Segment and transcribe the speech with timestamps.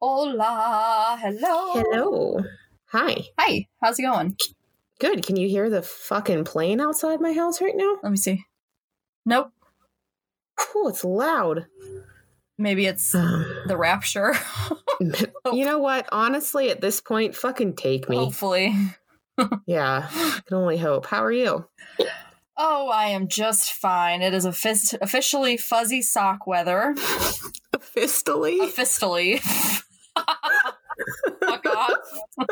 [0.00, 1.18] Hola.
[1.20, 1.72] Hello.
[1.74, 2.40] Hello.
[2.86, 3.18] Hi.
[3.38, 3.66] Hi.
[3.82, 4.34] How's it going?
[4.98, 5.26] Good.
[5.26, 7.98] Can you hear the fucking plane outside my house right now?
[8.02, 8.46] Let me see.
[9.26, 9.52] Nope.
[10.74, 11.66] Oh, it's loud.
[12.56, 14.34] Maybe it's the rapture.
[15.00, 16.08] you know what?
[16.12, 18.16] Honestly, at this point, fucking take me.
[18.16, 18.74] Hopefully.
[19.66, 21.04] yeah, I can only hope.
[21.04, 21.66] How are you?
[22.56, 24.22] Oh, I am just fine.
[24.22, 26.94] It is offic- officially fuzzy sock weather.
[27.74, 28.60] Officially?
[28.60, 29.40] Officially.
[31.44, 31.96] Fuck off.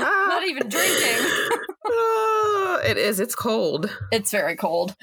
[0.00, 1.50] Not even drinking.
[1.86, 3.20] Oh, it is.
[3.20, 3.90] It's cold.
[4.10, 4.94] It's very cold.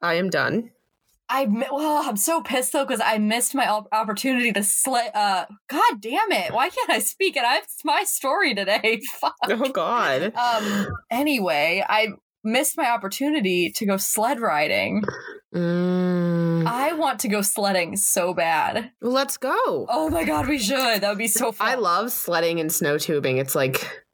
[0.00, 0.70] I am done.
[1.28, 5.08] I well, I'm so pissed though because I missed my opportunity to slay.
[5.14, 6.52] Uh, God damn it!
[6.52, 7.36] Why can't I speak?
[7.36, 9.00] And I, it's my story today.
[9.14, 9.36] Fuck.
[9.44, 10.34] Oh God.
[10.34, 10.88] Um.
[11.10, 12.08] Anyway, I
[12.44, 15.04] missed my opportunity to go sled riding.
[15.54, 16.66] Mm.
[16.66, 18.90] I want to go sledding so bad.
[19.00, 19.86] Let's go.
[19.88, 21.00] Oh my god, we should.
[21.02, 21.68] That would be so fun.
[21.68, 23.36] I love sledding and snow tubing.
[23.36, 24.04] It's like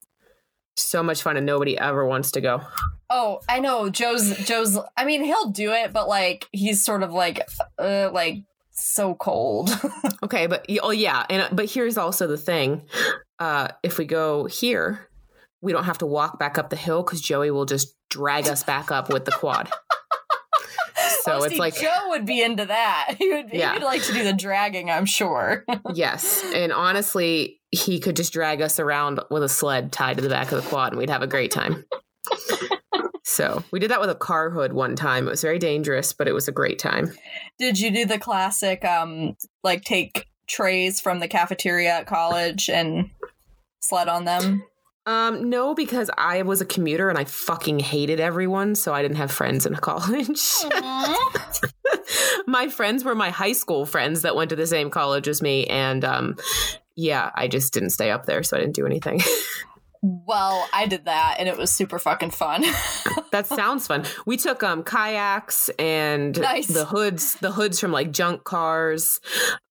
[0.76, 2.62] so much fun, and nobody ever wants to go.
[3.10, 3.88] Oh, I know.
[3.88, 4.78] Joe's Joe's.
[4.96, 7.40] I mean, he'll do it, but like he's sort of like,
[7.78, 8.42] uh, like
[8.72, 9.70] so cold.
[10.20, 12.82] Okay, but oh yeah, and but here's also the thing:
[13.38, 15.08] uh, if we go here,
[15.60, 18.64] we don't have to walk back up the hill because Joey will just drag us
[18.64, 19.70] back up with the quad.
[21.22, 23.14] So Oh, it's see, like Joe would be into that.
[23.18, 23.50] He would.
[23.52, 23.74] Yeah.
[23.74, 24.90] He'd like to do the dragging.
[24.90, 25.64] I'm sure.
[25.94, 30.28] yes, and honestly, he could just drag us around with a sled tied to the
[30.28, 31.84] back of the quad, and we'd have a great time.
[33.24, 35.26] so we did that with a car hood one time.
[35.26, 37.12] It was very dangerous, but it was a great time.
[37.58, 43.10] Did you do the classic, um, like take trays from the cafeteria at college and
[43.80, 44.64] sled on them?
[45.08, 49.16] Um, no, because I was a commuter and I fucking hated everyone, so I didn't
[49.16, 50.38] have friends in college.
[52.46, 55.66] my friends were my high school friends that went to the same college as me,
[55.66, 56.36] and um,
[56.94, 59.20] yeah, I just didn't stay up there, so I didn't do anything.
[60.02, 62.62] well, I did that, and it was super fucking fun.
[63.32, 64.04] that sounds fun.
[64.26, 66.66] We took um kayaks and Nice.
[66.66, 69.20] the hoods, the hoods from like junk cars.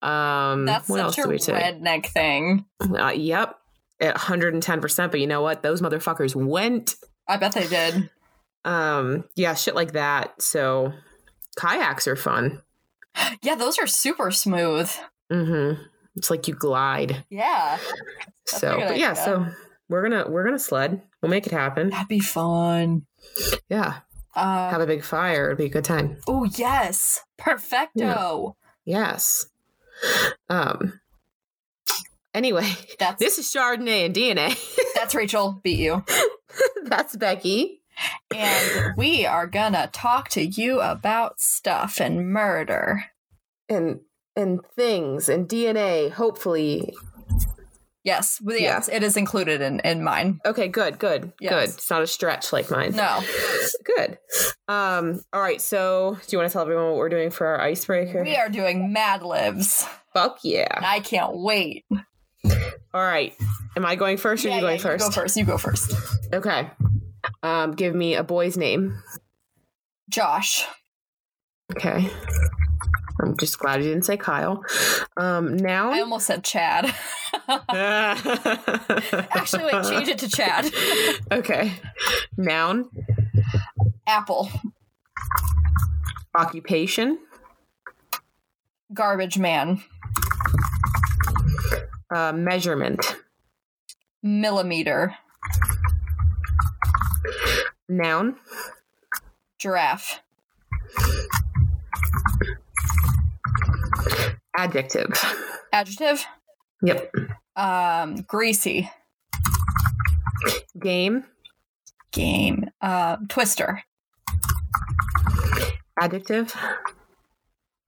[0.02, 1.54] Um, That's what else such a did we take?
[1.54, 2.64] redneck thing.
[2.80, 3.56] Uh, yep,
[4.00, 4.80] at 110.
[4.80, 5.62] percent But you know what?
[5.62, 6.94] Those motherfuckers went.
[7.26, 8.10] I bet they did.
[8.64, 10.40] Um, yeah, shit like that.
[10.42, 10.92] So
[11.58, 12.62] kayaks are fun.
[13.42, 14.90] Yeah, those are super smooth.
[15.32, 15.82] Mm-hmm.
[16.16, 17.24] It's like you glide.
[17.30, 17.78] Yeah,
[18.46, 19.46] so but yeah, so
[19.88, 21.02] we're gonna we're gonna sled.
[21.22, 21.90] We'll make it happen.
[21.90, 23.06] that'd be fun.
[23.68, 23.98] Yeah.
[24.34, 25.46] Uh, Have a big fire.
[25.46, 26.18] It'd be a good time.
[26.28, 28.56] oh yes, perfecto.
[28.84, 29.46] Yes.
[30.48, 31.00] Um
[32.34, 34.56] anyway, That's this is Chardonnay and DNA.
[34.94, 36.04] that's Rachel beat you,
[36.84, 37.80] That's Becky.
[38.34, 43.04] and we are gonna talk to you about stuff and murder.
[43.68, 44.00] And
[44.36, 46.94] and things and DNA, hopefully.
[48.04, 50.40] Yes, yes, it is included in in mine.
[50.46, 51.52] Okay, good, good, Yes.
[51.52, 51.68] good.
[51.76, 52.94] It's not a stretch like mine.
[52.96, 53.20] No,
[53.84, 54.18] Good.
[54.68, 57.60] Um, all right, so do you want to tell everyone what we're doing for our
[57.60, 58.22] icebreaker?
[58.22, 59.84] we are doing Mad Libs.
[60.14, 60.68] Fuck yeah.
[60.80, 61.84] I can't wait.
[62.94, 63.34] All right.
[63.76, 65.04] Am I going first or Yeah, you going yeah, first?
[65.04, 65.36] You go first.
[65.36, 65.92] You go first.
[66.32, 66.70] Okay.
[67.42, 69.02] Um, give me a boy's name.
[70.08, 70.66] Josh.
[71.76, 72.10] Okay.
[73.20, 74.62] I'm just glad you didn't say Kyle.
[75.16, 76.94] Um, now I almost said Chad.
[77.68, 80.70] Actually, wait, change it to Chad.
[81.32, 81.72] okay.
[82.36, 82.88] Noun.
[84.06, 84.48] Apple.
[86.34, 87.18] Occupation.
[88.94, 89.82] Garbage man.
[92.10, 93.16] Uh, measurement.
[94.22, 95.14] Millimeter.
[97.88, 98.36] Noun.
[99.58, 100.20] Giraffe.
[104.56, 105.12] Adjective.
[105.72, 106.26] Adjective.
[106.82, 107.14] Yep.
[107.56, 108.90] Um, greasy.
[110.80, 111.24] Game.
[112.12, 112.70] Game.
[112.80, 113.82] Uh, twister.
[116.00, 116.54] Adjective.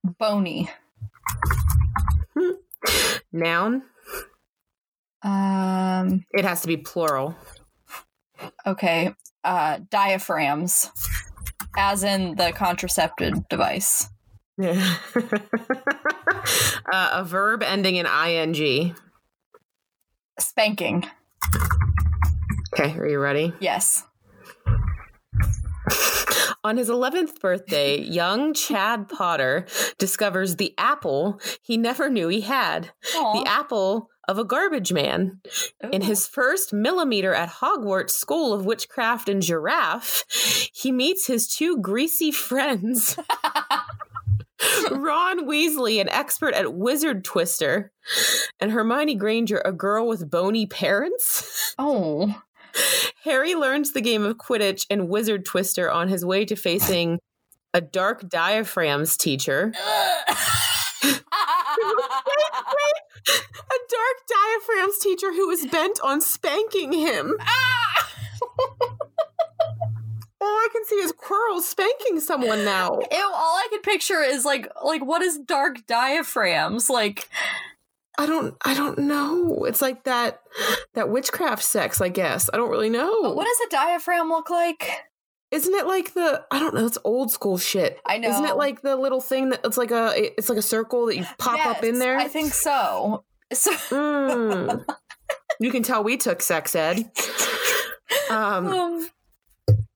[0.03, 0.69] Bony.
[3.31, 3.83] Noun.
[5.23, 7.35] Um, It has to be plural.
[8.65, 9.13] okay.
[9.43, 10.89] Uh, diaphragms.
[11.77, 14.09] As in the contraceptive device.
[14.61, 14.97] uh,
[16.91, 18.95] a verb ending in ing.
[20.39, 21.05] Spanking.
[22.73, 23.53] Okay, are you ready?
[23.59, 24.03] Yes.
[26.63, 29.65] On his 11th birthday, young Chad Potter
[29.97, 32.91] discovers the apple he never knew he had.
[33.15, 33.41] Aw.
[33.41, 35.41] The apple of a garbage man.
[35.91, 36.29] In his oh.
[36.31, 40.23] first millimeter at Hogwarts School of Witchcraft and Giraffe,
[40.73, 43.17] he meets his two greasy friends
[44.91, 47.91] Ron Weasley, an expert at Wizard Twister,
[48.59, 51.75] and Hermione Granger, a girl with bony parents.
[51.77, 52.41] Oh.
[53.23, 57.19] Harry learns the game of Quidditch and Wizard Twister on his way to facing
[57.73, 59.73] a dark diaphragms teacher.
[61.03, 61.13] a
[63.89, 67.35] dark diaphragms teacher who was bent on spanking him.
[70.41, 72.97] All I can see is Quirrell spanking someone now.
[73.11, 76.89] Ew, all I can picture is like like what is dark diaphragms?
[76.89, 77.29] Like
[78.17, 79.65] I don't I don't know.
[79.65, 80.41] It's like that
[80.95, 82.49] that witchcraft sex, I guess.
[82.51, 83.33] I don't really know.
[83.33, 85.03] what does a diaphragm look like?
[85.51, 87.99] Isn't it like the I don't know, it's old school shit.
[88.05, 88.29] I know.
[88.29, 91.17] Isn't it like the little thing that it's like a it's like a circle that
[91.17, 92.17] you pop up in there?
[92.17, 93.23] I think so.
[93.53, 94.85] So Mm.
[95.59, 97.11] you can tell we took sex ed.
[98.29, 99.09] Um um,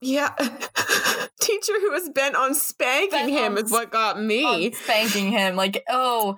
[0.02, 0.34] yeah.
[1.42, 4.72] Teacher who was bent on spanking Bent him on is what got me.
[4.72, 6.38] spanking him like oh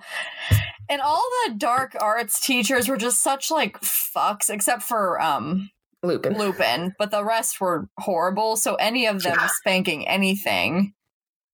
[0.88, 5.70] and all the dark arts teachers were just such like fucks except for um
[6.02, 6.38] Lupin.
[6.38, 8.56] Lupin, but the rest were horrible.
[8.56, 10.94] So any of them spanking anything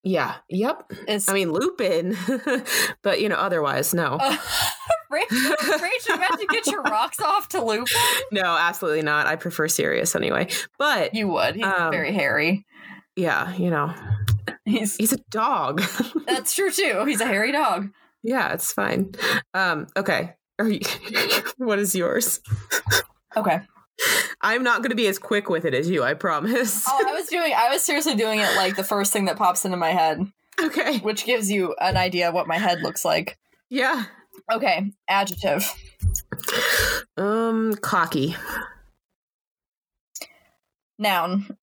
[0.02, 0.34] Yeah.
[0.50, 0.92] Yep.
[1.08, 2.16] is I mean Lupin.
[3.02, 4.18] but you know, otherwise, no.
[5.14, 7.86] Uh, Rachel, Rachel, about to get your rocks off to Lupin?
[8.32, 9.26] No, absolutely not.
[9.28, 10.48] I prefer Sirius anyway.
[10.76, 11.54] But You would.
[11.54, 12.66] He's Um, very hairy.
[13.14, 13.94] yeah, you know,
[14.64, 15.82] He's he's a dog.
[16.26, 17.04] that's true too.
[17.06, 17.90] He's a hairy dog.
[18.24, 19.12] yeah, it's fine.
[19.52, 20.34] Um, okay.
[20.58, 20.80] Are you,
[21.58, 22.40] what is yours?
[23.36, 23.60] Okay.
[24.40, 26.84] I'm not going to be as quick with it as you, I promise.
[26.88, 27.52] Oh, I was doing.
[27.56, 30.20] I was seriously doing it like the first thing that pops into my head,
[30.60, 30.98] okay.
[30.98, 33.38] which gives you an idea of what my head looks like.
[33.70, 34.04] Yeah.
[34.52, 34.92] Okay.
[35.08, 35.64] Adjective.
[37.16, 38.36] Um, cocky.
[40.98, 41.56] Noun.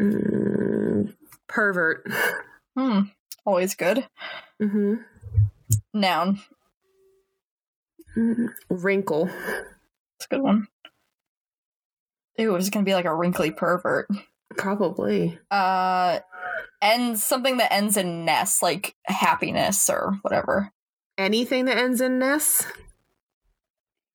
[0.00, 1.14] Mm,
[1.48, 2.06] pervert.
[2.76, 3.00] Hmm.
[3.44, 4.06] Always good.
[4.60, 4.94] hmm
[5.92, 6.40] Noun.
[8.68, 9.28] Wrinkle.
[10.16, 10.68] It's a good one.
[12.38, 14.08] Ew, was gonna be like a wrinkly pervert.
[14.56, 15.38] Probably.
[15.50, 16.20] Uh,
[16.82, 20.70] ends something that ends in ness, like happiness or whatever.
[21.16, 22.66] Anything that ends in ness?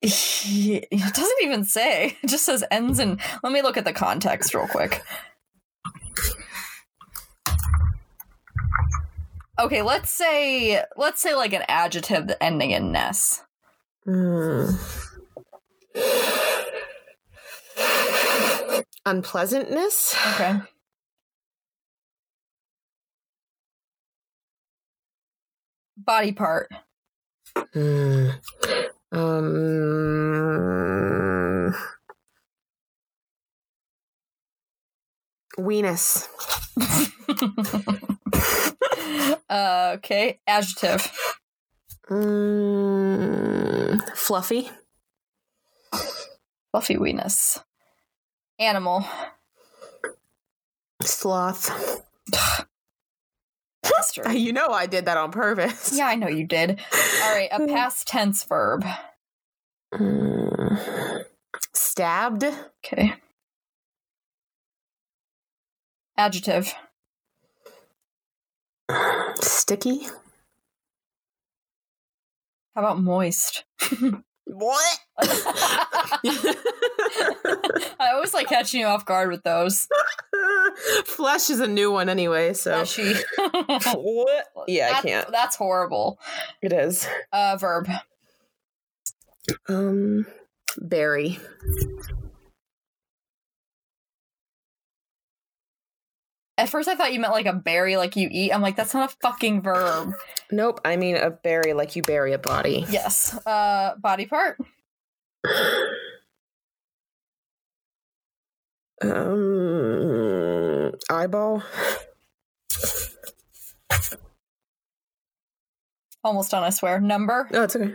[0.42, 2.16] It doesn't even say.
[2.22, 3.20] It just says ends in.
[3.42, 5.02] Let me look at the context real quick.
[9.60, 13.42] Okay, let's say let's say like an adjective ending in ness.
[14.06, 14.78] Mm.
[19.06, 20.14] Unpleasantness?
[20.34, 20.60] Okay.
[25.96, 26.68] Body part.
[27.74, 28.40] Mm.
[29.12, 30.14] Um,
[35.58, 36.28] weenus.
[39.48, 41.10] uh, okay, adjective.
[42.08, 44.70] Mm, fluffy.
[46.72, 47.58] Fluffy weenus.
[48.60, 49.04] Animal.
[51.02, 52.04] Sloth.
[54.30, 55.96] You know I did that on purpose.
[55.96, 56.80] Yeah, I know you did.
[57.22, 58.84] All right, a past tense verb.
[59.94, 61.24] Mm,
[61.72, 62.44] stabbed.
[62.84, 63.14] Okay.
[66.16, 66.74] Adjective.
[69.40, 70.06] Sticky.
[72.74, 73.64] How about moist?
[74.52, 74.98] What?
[77.98, 79.86] I always like catching you off guard with those.
[81.04, 82.84] Flesh is a new one anyway, so.
[82.84, 83.14] Fleshy.
[83.94, 84.46] what?
[84.66, 85.30] Yeah, I can't.
[85.30, 86.18] That's horrible.
[86.62, 87.06] It is.
[87.32, 87.88] Uh, verb.
[89.68, 90.26] Um,
[90.78, 91.38] berry.
[96.60, 98.52] At first, I thought you meant like a berry, like you eat.
[98.52, 100.12] I'm like, that's not a fucking verb.
[100.52, 102.84] Nope, I mean a berry like you bury a body.
[102.90, 103.34] Yes.
[103.46, 104.58] Uh, body part.
[109.02, 111.62] Um, eyeball.
[116.22, 117.00] Almost done, I swear.
[117.00, 117.48] Number.
[117.54, 117.94] Oh, it's okay.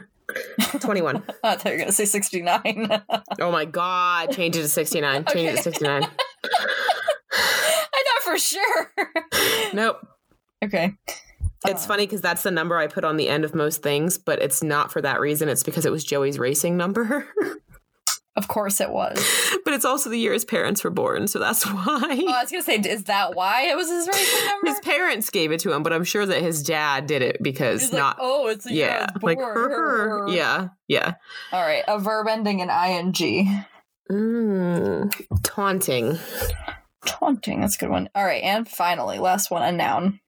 [0.79, 1.21] 21.
[1.43, 3.03] I thought you were gonna say 69.
[3.41, 5.25] oh my god, change it to 69.
[5.25, 6.07] Change it to 69.
[8.35, 8.93] For sure.
[9.73, 10.05] Nope.
[10.63, 10.93] Okay.
[11.67, 14.17] It's Uh, funny because that's the number I put on the end of most things,
[14.17, 15.49] but it's not for that reason.
[15.49, 17.27] It's because it was Joey's racing number.
[18.37, 19.15] Of course it was.
[19.63, 21.85] but it's also the year his parents were born, so that's why.
[21.87, 24.67] Oh, I was gonna say, is that why it was his racing number?
[24.71, 27.79] his parents gave it to him, but I'm sure that his dad did it because
[27.83, 28.17] He's not.
[28.17, 30.27] like, oh, it's yeah, like born." her.
[30.27, 31.13] Yeah, yeah.
[31.53, 33.65] All right, a verb ending in ing.
[34.11, 36.19] Mm, taunting.
[37.07, 37.61] Oh, Taunting.
[37.61, 38.09] That's a good one.
[38.15, 40.19] All right, and finally, last one, a noun.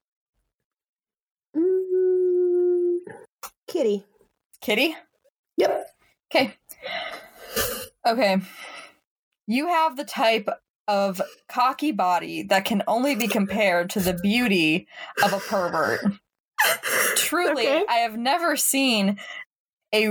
[1.56, 2.98] Mm,
[3.66, 4.04] kitty.
[4.60, 4.96] Kitty?
[5.56, 5.86] Yep.
[6.32, 6.54] Okay.
[8.06, 8.36] Okay.
[9.46, 10.48] You have the type
[10.86, 14.86] of cocky body that can only be compared to the beauty
[15.22, 16.00] of a pervert.
[17.16, 17.84] Truly, Okay.
[17.88, 19.18] I have never seen
[19.94, 20.08] a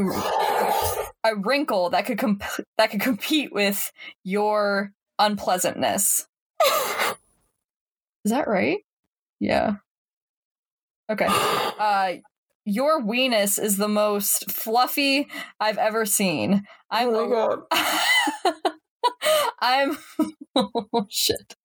[1.24, 2.44] a wrinkle that could comp-
[2.78, 3.92] that could compete with
[4.24, 6.28] your unpleasantness.
[6.66, 8.80] Is that right?
[9.40, 9.76] Yeah.
[11.10, 11.28] Okay.
[11.80, 12.14] Uh
[12.66, 15.28] your weenus is the most fluffy
[15.60, 16.64] I've ever seen.
[16.92, 18.74] I'm oh my god.
[19.60, 19.98] I'm
[20.56, 21.56] oh shit.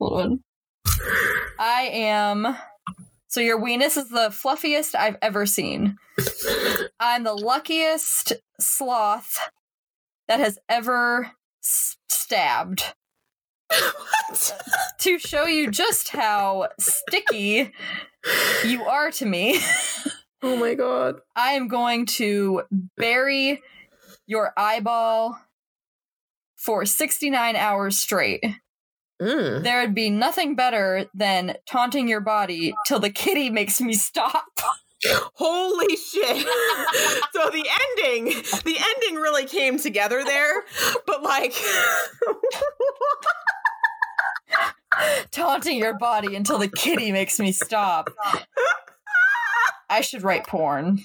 [0.00, 0.40] Hold on.
[1.58, 2.56] I am
[3.28, 5.98] so your weenus is the fluffiest I've ever seen.
[7.00, 9.38] I'm the luckiest sloth
[10.28, 12.94] that has ever s- stabbed.
[15.00, 17.72] To show you just how sticky
[18.64, 19.60] you are to me,
[20.42, 21.20] Oh my god.
[21.36, 22.62] I am going to
[22.96, 23.62] bury
[24.26, 25.38] your eyeball
[26.56, 28.44] for 69 hours straight.
[29.20, 29.62] Mm.
[29.62, 34.44] There would be nothing better than taunting your body till the kitty makes me stop.
[35.34, 36.46] Holy shit.
[37.32, 38.24] so the ending,
[38.64, 40.64] the ending really came together there,
[41.06, 41.54] but like
[45.30, 48.10] taunting your body until the kitty makes me stop.
[49.88, 51.04] I should write porn.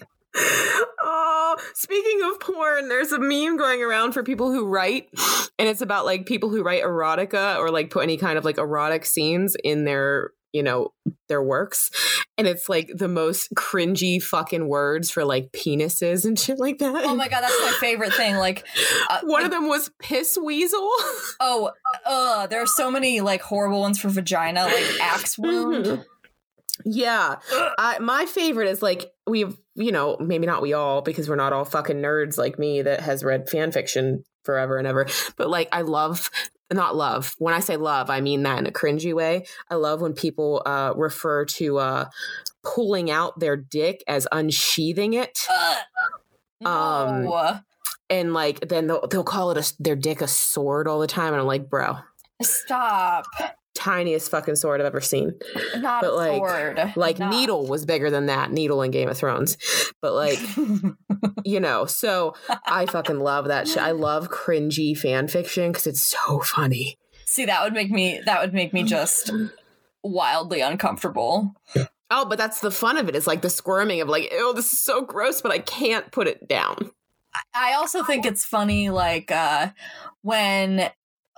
[1.01, 5.10] Oh, speaking of porn, there's a meme going around for people who write,
[5.58, 8.58] and it's about like people who write erotica or like put any kind of like
[8.58, 10.92] erotic scenes in their, you know,
[11.30, 11.92] their works.
[12.36, 17.04] And it's like the most cringy fucking words for like penises and shit like that.
[17.06, 18.38] Oh my god, that's my favorite thing.
[18.38, 18.66] Like,
[19.10, 20.80] uh, One of them was piss weasel.
[21.40, 21.72] oh,
[22.06, 25.86] uh, there are so many like horrible ones for vagina, like axe wound.
[25.86, 26.06] Mhm.
[26.86, 27.36] Yeah.
[27.78, 31.54] I, my favorite is like we've, you know, maybe not we all because we're not
[31.54, 35.08] all fucking nerds like me that has read fan fiction forever and ever.
[35.38, 36.30] But like I love
[36.71, 37.36] not love.
[37.38, 39.45] When I say love, I mean that in a cringy way.
[39.69, 42.05] I love when people uh refer to uh
[42.63, 45.39] pulling out their dick as unsheathing it.
[45.50, 45.77] Ugh.
[46.62, 46.71] No.
[46.71, 47.25] Um,
[48.09, 51.33] And like then they'll they'll call it a, their dick a sword all the time
[51.33, 51.97] and I'm like, "Bro,
[52.41, 53.25] Stop.
[53.88, 55.34] Tiniest fucking sword I've ever seen."
[55.77, 56.94] Not But, a like- sword.
[56.96, 57.32] Like Not.
[57.32, 59.58] Needle was bigger than that, Needle in Game of Thrones.
[60.01, 60.39] But like
[61.46, 62.34] you know so
[62.65, 67.46] i fucking love that shit i love cringy fan fiction because it's so funny See,
[67.46, 69.32] that would make me that would make me just
[70.03, 71.53] wildly uncomfortable.
[72.10, 73.15] oh but that's the fun of it.
[73.15, 76.12] it is like the squirming of like oh this is so gross but i can't
[76.12, 76.91] put it down
[77.53, 79.70] I also think it's funny like uh
[80.22, 80.89] when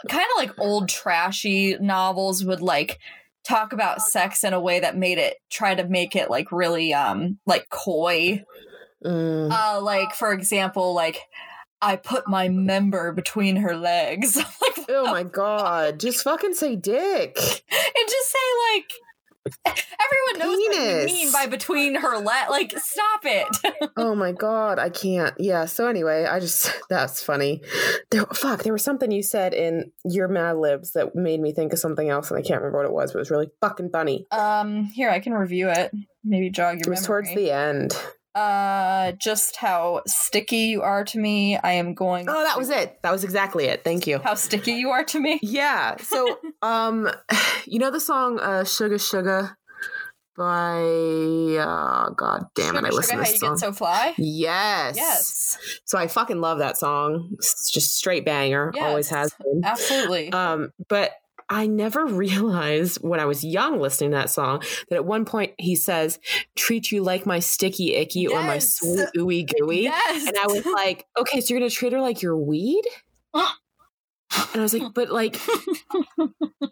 [0.08, 3.00] kind of like old trashy novels would like
[3.44, 6.94] talk about sex in a way that made it try to make it like really
[6.94, 8.44] um like coy.
[9.04, 9.52] Mm.
[9.52, 11.20] Uh like for example like
[11.82, 14.36] I put my member between her legs.
[14.62, 18.92] like oh my god just fucking say dick and just say like
[19.66, 22.50] everyone knows what you mean by between her leg.
[22.50, 23.48] Like stop it.
[23.98, 27.62] oh my god i can't yeah so anyway i just that's funny
[28.12, 31.74] there fuck there was something you said in your mad libs that made me think
[31.74, 33.90] of something else and i can't remember what it was but it was really fucking
[33.90, 35.92] funny um here I can review it.
[36.24, 37.96] Maybe jog your it was towards the end
[38.36, 43.00] uh just how sticky you are to me i am going oh that was it
[43.02, 45.96] that was exactly it thank you how sticky you are to me Yeah.
[45.98, 47.10] So, um,
[47.66, 49.58] you know the song uh, "Sugar Sugar"
[50.38, 50.80] by
[51.60, 53.50] uh, God damn it, I Sugar, listen Sugar, to how this you song.
[53.56, 54.96] get so fly yes.
[54.96, 57.32] yes So I fucking love that song.
[57.34, 58.72] It's just straight banger.
[58.80, 59.62] Always has been.
[59.66, 61.12] absolutely Um, but
[61.50, 65.54] I never realized when I was young listening to that song that at one point
[65.58, 66.20] he says,
[66.56, 70.66] "Treat you like my sticky icky or my sweet ooey gooey." yes And I was
[70.66, 72.84] like, okay, so you're gonna treat her like your weed?
[74.54, 75.38] And I was like, but like,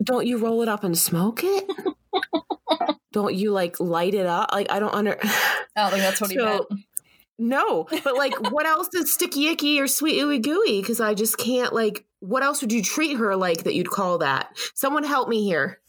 [0.03, 1.72] don't you roll it up and smoke it?
[3.12, 4.51] Don't you like light it up?
[4.51, 5.17] Like, I don't under.
[5.24, 6.65] i don't think that's what he meant
[7.39, 10.82] No, but like, what else is sticky icky or sweet ooey gooey?
[10.82, 12.06] Because I just can't like.
[12.20, 14.58] What else would you treat her like that you'd call that?
[14.74, 15.79] Someone help me here.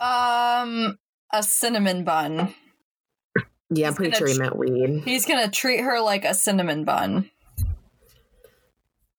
[0.00, 0.98] um
[1.32, 2.54] a cinnamon bun
[3.70, 5.02] Yeah, I'm pretty sure he tr- meant weed.
[5.04, 7.30] he's gonna treat her like a cinnamon bun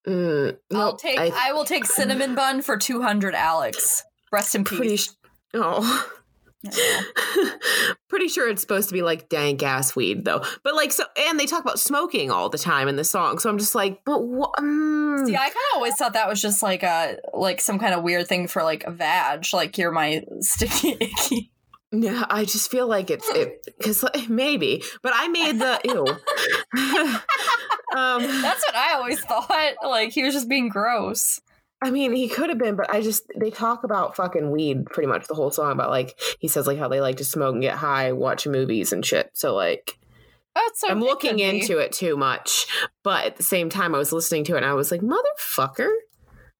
[0.07, 5.03] Mm, i'll take I, I, will take cinnamon bun for 200 alex rest in peace
[5.03, 5.09] Sh-
[5.53, 6.11] oh.
[8.09, 10.43] Pretty sure it's supposed to be like dank ass weed though.
[10.63, 13.39] But like so and they talk about smoking all the time in the song.
[13.39, 15.25] So I'm just like, but what mm.
[15.25, 18.03] See, I kind of always thought that was just like a like some kind of
[18.03, 21.51] weird thing for like a vag, like you're my sticky icky.
[21.91, 26.05] Yeah, I just feel like it's it because maybe, but I made the ew.
[27.97, 29.75] um, That's what I always thought.
[29.83, 31.39] Like he was just being gross.
[31.81, 35.07] I mean, he could have been, but I just they talk about fucking weed pretty
[35.07, 37.61] much the whole song about like he says like how they like to smoke and
[37.61, 39.29] get high, watch movies and shit.
[39.33, 39.97] So like
[40.73, 42.67] so I'm looking into it too much,
[43.03, 45.89] but at the same time, I was listening to it and I was like, motherfucker,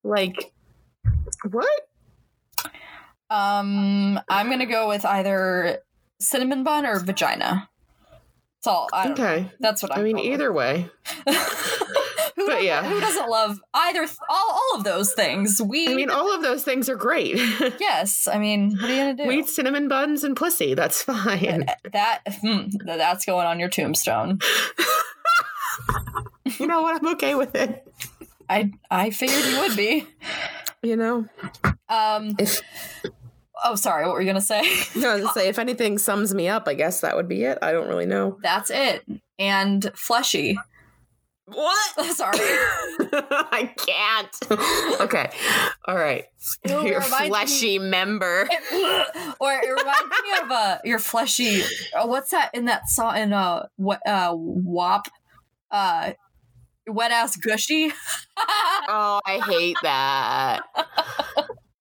[0.02, 0.52] like
[1.50, 1.68] what?
[3.28, 5.80] Um, I'm gonna go with either
[6.18, 7.68] cinnamon bun or vagina.
[8.56, 8.88] That's all.
[8.92, 9.24] I don't know.
[9.24, 10.34] Okay, That's what I'm I mean going with.
[10.34, 10.88] either way.
[12.40, 12.82] who, but doesn't- yeah.
[12.84, 15.60] who doesn't love either all, all of those things?
[15.62, 17.36] We I mean, all of those things are great.
[17.80, 18.26] yes.
[18.26, 19.26] I mean, what are you gonna do?
[19.26, 20.74] Weed, cinnamon buns, and pussy.
[20.74, 21.66] That's fine.
[21.92, 24.38] that hmm, that's going on your tombstone.
[26.58, 27.00] you know what?
[27.00, 27.86] I'm okay with it.
[28.48, 30.06] I I figured you would be.
[30.82, 31.26] You know,
[31.88, 32.34] Um.
[32.38, 32.60] if
[33.62, 34.06] Oh, sorry.
[34.06, 34.62] What were you gonna say?
[34.96, 37.44] no, I was gonna say if anything sums me up, I guess that would be
[37.44, 37.58] it.
[37.60, 38.38] I don't really know.
[38.42, 39.04] That's it.
[39.38, 40.58] And fleshy.
[41.52, 42.06] What?
[42.14, 42.38] Sorry.
[42.38, 45.00] I can't.
[45.00, 45.30] okay.
[45.86, 46.24] All right.
[46.62, 48.48] It Your reminds me- fleshy member.
[49.40, 51.62] or it reminds me of uh your fleshy.
[51.94, 55.06] Uh, what's that in that song in uh what uh WAP?
[55.70, 56.12] Uh,
[56.86, 57.92] wet ass gushy.
[58.88, 60.62] Oh, I hate that.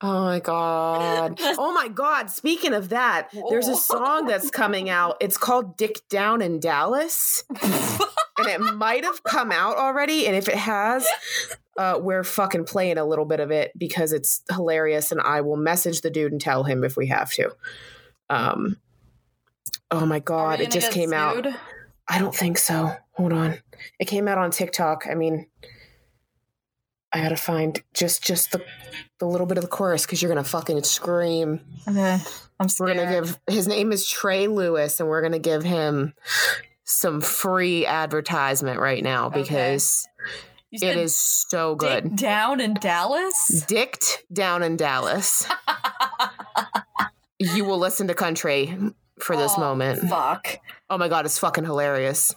[0.02, 1.40] Oh my god.
[1.42, 2.30] Oh my god.
[2.30, 5.18] Speaking of that, there's a song that's coming out.
[5.20, 7.44] It's called Dick Down in Dallas.
[8.39, 10.27] And it might have come out already.
[10.27, 11.08] And if it has,
[11.77, 15.12] uh, we're fucking playing a little bit of it because it's hilarious.
[15.12, 17.55] And I will message the dude and tell him if we have to.
[18.29, 18.77] Um,
[19.91, 21.46] oh my god, it just came out.
[22.08, 22.96] I don't think so.
[23.13, 23.60] Hold on.
[24.00, 25.05] It came out on TikTok.
[25.10, 25.48] I mean,
[27.12, 28.63] I gotta find just just the
[29.19, 31.62] the little bit of the chorus because you're gonna fucking scream.
[31.88, 32.19] Okay,
[32.60, 36.13] I'm We're gonna give his name is Trey Lewis, and we're gonna give him
[36.91, 40.08] some free advertisement right now because
[40.72, 42.15] You it is so Dick good.
[42.15, 43.64] down in Dallas.
[43.68, 45.46] Dicked down in Dallas.
[47.40, 48.75] you will listen to country
[49.20, 50.09] for this Oh, moment.
[50.09, 50.57] Fuck.
[50.90, 52.33] Oh my god, it's fucking hilarious.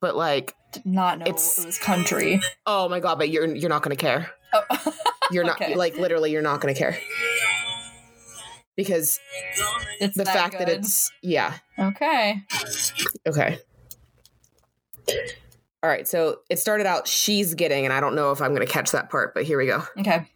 [0.00, 2.40] But like, Did not know It's- it was country.
[2.66, 4.30] oh my god, but you're you're not gonna care.
[4.52, 4.62] Oh.
[5.32, 5.76] You're not Okay.
[5.76, 6.98] like literally you're not gonna care.
[8.84, 9.20] Because
[10.00, 11.54] it's the that fact that it's yeah.
[11.78, 12.42] okay.
[13.26, 13.58] Okay.
[15.82, 18.66] All right, so it started out she's getting, and I don't know if I'm gonna
[18.66, 19.82] catch that part, but here we go.
[19.98, 20.28] Okay.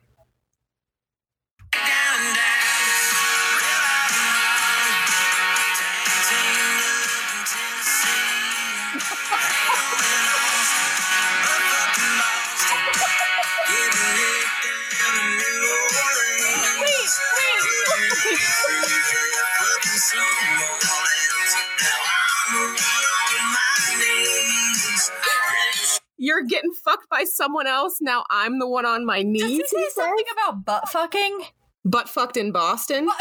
[26.35, 27.99] You're getting fucked by someone else.
[28.01, 29.43] Now I'm the one on my Does knees.
[29.43, 31.43] he say something about butt fucking?
[31.85, 33.09] Butt fucked in Boston.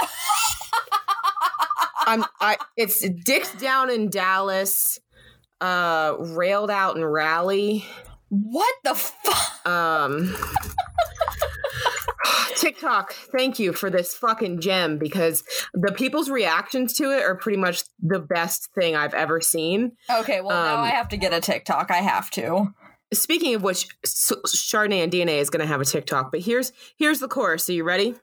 [2.06, 5.00] I'm I it's dicked down in Dallas,
[5.62, 7.86] uh railed out in Raleigh.
[8.30, 9.68] What the fuck?
[9.68, 10.36] Um
[12.58, 17.58] TikTok, thank you for this fucking gem because the people's reactions to it are pretty
[17.58, 19.92] much the best thing I've ever seen.
[20.10, 21.92] Okay, well now Um, I have to get a TikTok.
[21.92, 22.74] I have to.
[23.14, 27.20] Speaking of which, Chardonnay and DNA is going to have a TikTok, but here's here's
[27.20, 27.70] the chorus.
[27.70, 28.16] Are you ready?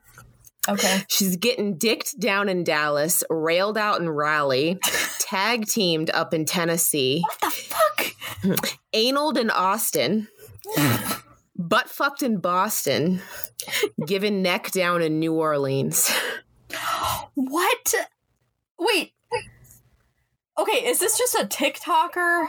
[0.69, 1.03] Okay.
[1.09, 4.79] She's getting dicked down in Dallas, railed out in Raleigh,
[5.19, 8.77] tag teamed up in Tennessee, What the fuck?
[8.93, 10.29] analed in Austin,
[11.57, 13.21] butt fucked in Boston,
[14.07, 16.11] given neck down in New Orleans.
[17.35, 17.95] What?
[18.79, 19.13] Wait.
[20.61, 22.47] Okay, is this just a TikToker?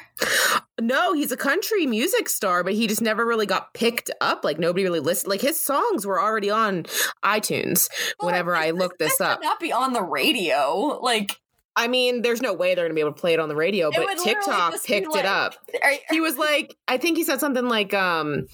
[0.79, 4.43] No, he's a country music star, but he just never really got picked up.
[4.43, 5.29] Like nobody really listened.
[5.29, 6.83] Like his songs were already on
[7.23, 7.87] iTunes
[8.19, 9.41] whenever I looked this This up.
[9.41, 10.99] not be on the radio.
[11.01, 11.31] Like,
[11.75, 13.91] I mean, there's no way they're gonna be able to play it on the radio,
[13.91, 15.55] but TikTok picked like- it up.
[15.83, 18.47] are, He was like, I think he said something like, um,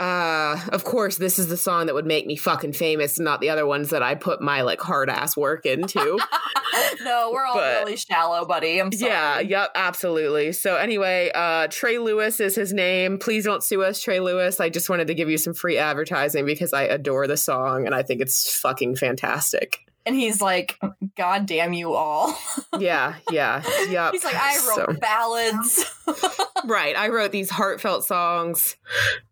[0.00, 3.50] uh, of course, this is the song that would make me fucking famous, not the
[3.50, 6.18] other ones that I put my like hard ass work into.
[7.02, 8.80] no, we're all But- really shallow, buddy.
[8.80, 9.10] I'm sorry.
[9.10, 10.52] yeah, yep, absolutely.
[10.52, 13.18] So anyway, uh, Trey Lewis is his name.
[13.18, 14.58] Please don't sue us, Trey Lewis.
[14.58, 17.94] I just wanted to give you some free advertising because I adore the song and
[17.94, 19.80] I think it's fucking fantastic.
[20.06, 20.78] And he's like,
[21.16, 22.36] God damn you all.
[22.78, 24.12] Yeah, yeah, yep.
[24.12, 25.84] he's like, I wrote So- ballads.
[26.64, 26.96] right.
[26.96, 28.76] I wrote these heartfelt songs,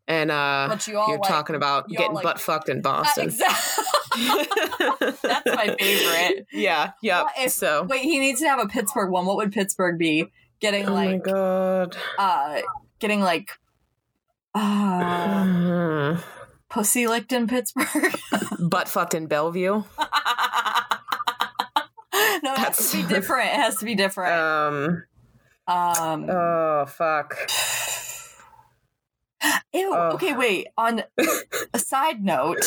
[0.07, 2.83] and uh, But you all you're like- talking about you getting like- butt fucked in
[2.83, 3.25] Boston.
[3.29, 3.85] exactly.
[5.23, 6.47] That's my favorite.
[6.53, 7.25] Yeah, yep.
[7.25, 9.25] What if- so Wait, he needs to have a Pittsburgh one.
[9.25, 10.27] What would Pittsburgh be?
[10.61, 11.97] Getting like Oh my god.
[12.19, 12.61] uh
[12.99, 13.51] getting like
[14.55, 16.17] uh.
[16.69, 18.15] pussy licked in Pittsburgh.
[18.59, 19.73] Butt fucked in Bellevue.
[19.73, 19.85] no,
[22.53, 23.49] it has to be different.
[23.49, 24.33] It has to be different.
[24.33, 25.05] Um
[25.67, 27.37] Um oh fuck.
[29.73, 29.93] Ew.
[29.95, 30.15] Ugh.
[30.15, 30.69] Okay, wait.
[30.77, 31.03] On
[31.75, 32.65] a side note,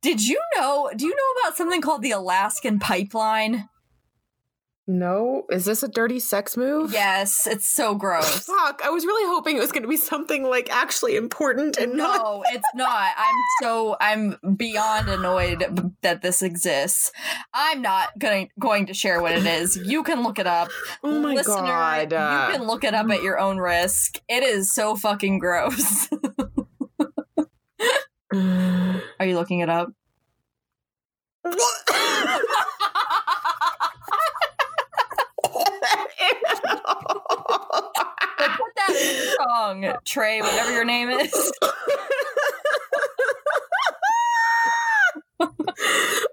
[0.00, 0.90] did you know?
[0.94, 3.68] Do you know about something called the Alaskan Pipeline?
[4.88, 6.92] No, is this a dirty sex move?
[6.92, 8.46] Yes, it's so gross.
[8.46, 11.94] Fuck, I was really hoping it was going to be something like actually important and
[11.94, 13.14] not No, it's not.
[13.16, 17.12] I'm so I'm beyond annoyed that this exists.
[17.54, 19.76] I'm not going going to share what it is.
[19.76, 20.68] You can look it up.
[21.04, 22.12] Oh my Listener, god.
[22.12, 24.18] uh, you can look it up at your own risk.
[24.28, 26.08] It is so fucking gross.
[28.32, 29.92] Are you looking it up?
[38.38, 41.52] But put that in the song, Trey, whatever your name is.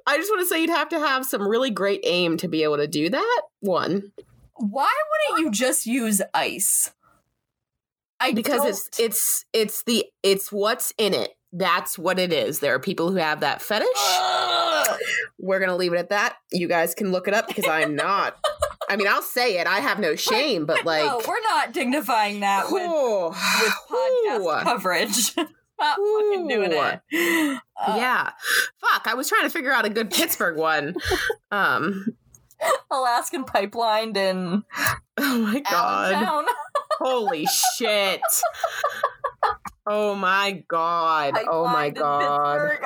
[0.07, 2.63] I just want to say you'd have to have some really great aim to be
[2.63, 3.41] able to do that.
[3.59, 4.11] One,
[4.55, 4.91] Why
[5.29, 6.91] wouldn't you just use ice?
[8.19, 11.35] I because don't- it's it's it's the it's what's in it.
[11.53, 12.59] That's what it is.
[12.59, 13.87] There are people who have that fetish.
[13.97, 14.99] Ugh.
[15.39, 16.35] We're gonna leave it at that.
[16.51, 18.37] You guys can look it up because I'm not.
[18.89, 19.67] I mean, I'll say it.
[19.67, 25.35] I have no shame, but like, no, we're not dignifying that with with podcast coverage.
[25.79, 26.77] not fucking doing it.
[27.79, 28.31] Uh, yeah.
[28.81, 29.07] Fuck.
[29.07, 30.95] I was trying to figure out a good Pittsburgh one.
[31.51, 32.05] Um.
[32.91, 34.63] Alaskan pipeline in
[35.17, 36.45] Oh my god.
[36.99, 37.45] Holy
[37.77, 38.21] shit.
[39.87, 41.37] Oh my god.
[41.49, 42.79] Oh my god.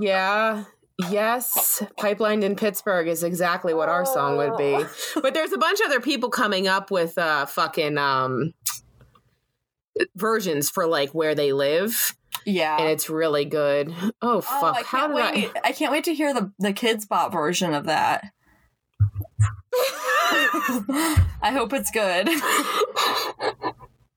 [0.00, 0.64] Yeah.
[1.10, 1.82] Yes.
[1.98, 4.74] Pipelined in Pittsburgh is exactly what our song would be.
[4.76, 5.20] Oh.
[5.22, 8.52] But there's a bunch of other people coming up with uh fucking um
[10.16, 12.76] versions for like where they live Yeah.
[12.78, 13.94] and it's really good.
[14.22, 14.76] Oh Oh, fuck.
[14.78, 15.50] I How did wait.
[15.64, 15.72] I...
[15.72, 18.24] can't wait to hear the the Kidz Bop version of that.
[19.72, 22.28] I I hope it's good.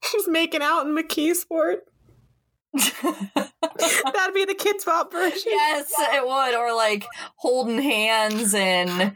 [0.04, 1.78] She's making out in McKeesport.
[2.74, 5.42] That'd be the Kidz Bop version.
[5.46, 6.56] yes, it would.
[6.56, 7.06] Or like
[7.36, 9.14] holding hands and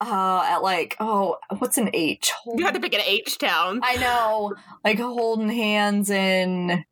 [0.00, 2.32] uh at like oh what's an H?
[2.56, 3.80] You had to pick an H town.
[3.82, 6.84] I know, like holding hands in.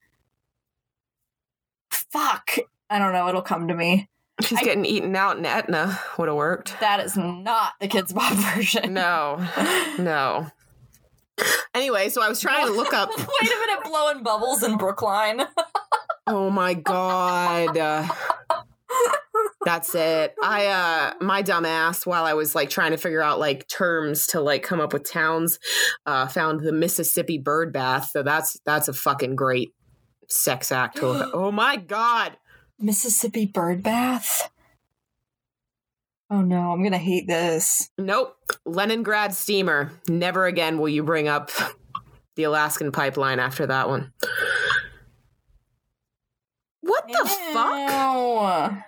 [1.90, 2.56] Fuck,
[2.90, 3.28] I don't know.
[3.28, 4.08] It'll come to me.
[4.42, 5.98] She's I- getting eaten out in Etna.
[6.18, 6.78] Would have worked.
[6.80, 8.94] That is not the Kidz Bop version.
[8.94, 9.46] No,
[9.98, 10.50] no.
[11.74, 13.10] Anyway, so I was trying to look up.
[13.18, 15.42] Wait a minute, blowing bubbles in Brookline.
[16.28, 17.78] Oh my god.
[17.78, 18.08] Uh,
[19.64, 20.34] that's it.
[20.42, 24.26] I uh my dumb ass while I was like trying to figure out like terms
[24.28, 25.60] to like come up with towns,
[26.04, 28.10] uh found the Mississippi bird bath.
[28.10, 29.72] So that's that's a fucking great
[30.28, 30.96] sex act.
[30.98, 31.02] at.
[31.04, 32.36] oh my god.
[32.80, 34.50] Mississippi bird bath.
[36.28, 37.90] Oh no, I'm gonna hate this.
[37.98, 38.35] Nope.
[38.64, 39.92] Leningrad steamer.
[40.08, 41.50] Never again will you bring up
[42.36, 44.12] the Alaskan pipeline after that one.
[46.80, 48.84] What the fuck?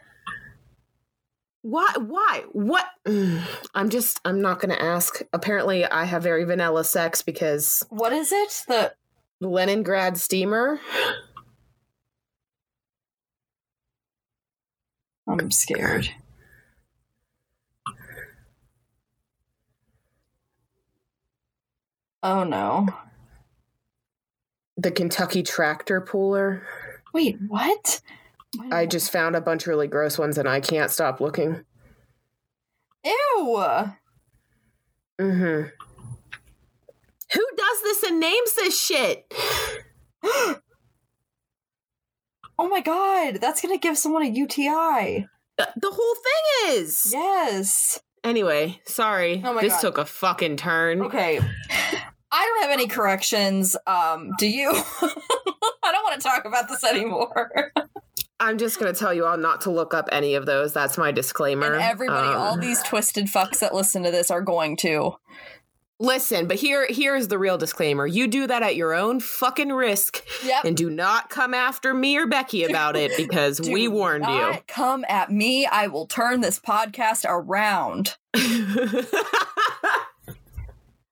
[1.63, 1.93] Why?
[1.99, 2.45] Why?
[2.53, 2.87] What?
[3.75, 5.21] I'm just, I'm not going to ask.
[5.33, 8.65] Apparently, I have very vanilla sex because What is it?
[8.69, 8.95] The
[9.41, 10.81] Leningrad steamer.
[15.27, 16.11] I'm scared.
[22.23, 22.89] Oh no.
[24.77, 26.67] The Kentucky tractor puller.
[27.13, 28.01] Wait, what?
[28.71, 31.65] I just found a bunch of really gross ones and I can't stop looking.
[33.05, 33.65] Ew.
[35.21, 35.63] hmm
[37.33, 39.33] Who does this and names this shit?
[42.61, 45.29] Oh my god, that's gonna give someone a UTI.
[45.59, 47.09] The, the whole thing is.
[47.13, 48.01] Yes.
[48.25, 49.41] Anyway, sorry.
[49.45, 49.81] Oh my this God.
[49.81, 51.03] took a fucking turn.
[51.03, 51.39] Okay.
[52.31, 53.77] I don't have any corrections.
[53.87, 54.71] Um, do you?
[55.03, 57.73] I don't want to talk about this anymore.
[58.41, 60.73] I'm just going to tell you all not to look up any of those.
[60.73, 61.73] That's my disclaimer.
[61.73, 65.17] And everybody, all Um, these twisted fucks that listen to this are going to.
[66.01, 68.07] Listen, but here here's the real disclaimer.
[68.07, 70.65] You do that at your own fucking risk Yep.
[70.67, 75.05] and do not come after me or Becky about it because we warned not Come
[75.09, 75.67] at me.
[75.67, 78.17] I will turn this podcast around.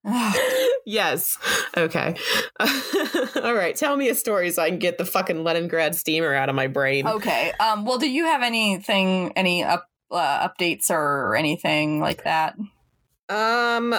[0.85, 1.37] yes.
[1.75, 2.15] Okay.
[3.43, 3.75] All right.
[3.75, 6.67] Tell me a story so I can get the fucking Leningrad steamer out of my
[6.67, 7.07] brain.
[7.07, 7.51] okay.
[7.59, 7.85] Um.
[7.85, 12.55] Well, do you have anything, any up uh, updates or anything like that?
[13.29, 13.95] Um.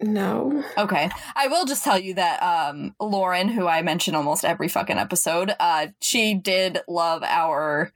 [0.00, 0.62] No.
[0.76, 1.08] Okay.
[1.34, 5.54] I will just tell you that um Lauren, who I mention almost every fucking episode,
[5.58, 7.92] uh, she did love our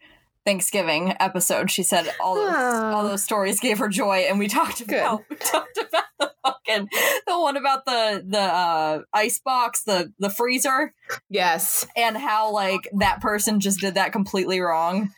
[0.48, 1.70] Thanksgiving episode.
[1.70, 4.98] She said all those all those stories gave her joy, and we talked Good.
[4.98, 6.88] about we talked about the fucking
[7.26, 10.94] the one about the the uh, ice box, the the freezer,
[11.28, 11.86] Yes.
[11.94, 15.10] and how like that person just did that completely wrong,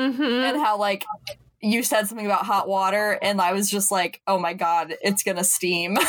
[0.00, 0.22] Mm-hmm.
[0.22, 1.04] and how like
[1.60, 5.24] you said something about hot water, and I was just like, oh my god, it's
[5.24, 5.98] gonna steam.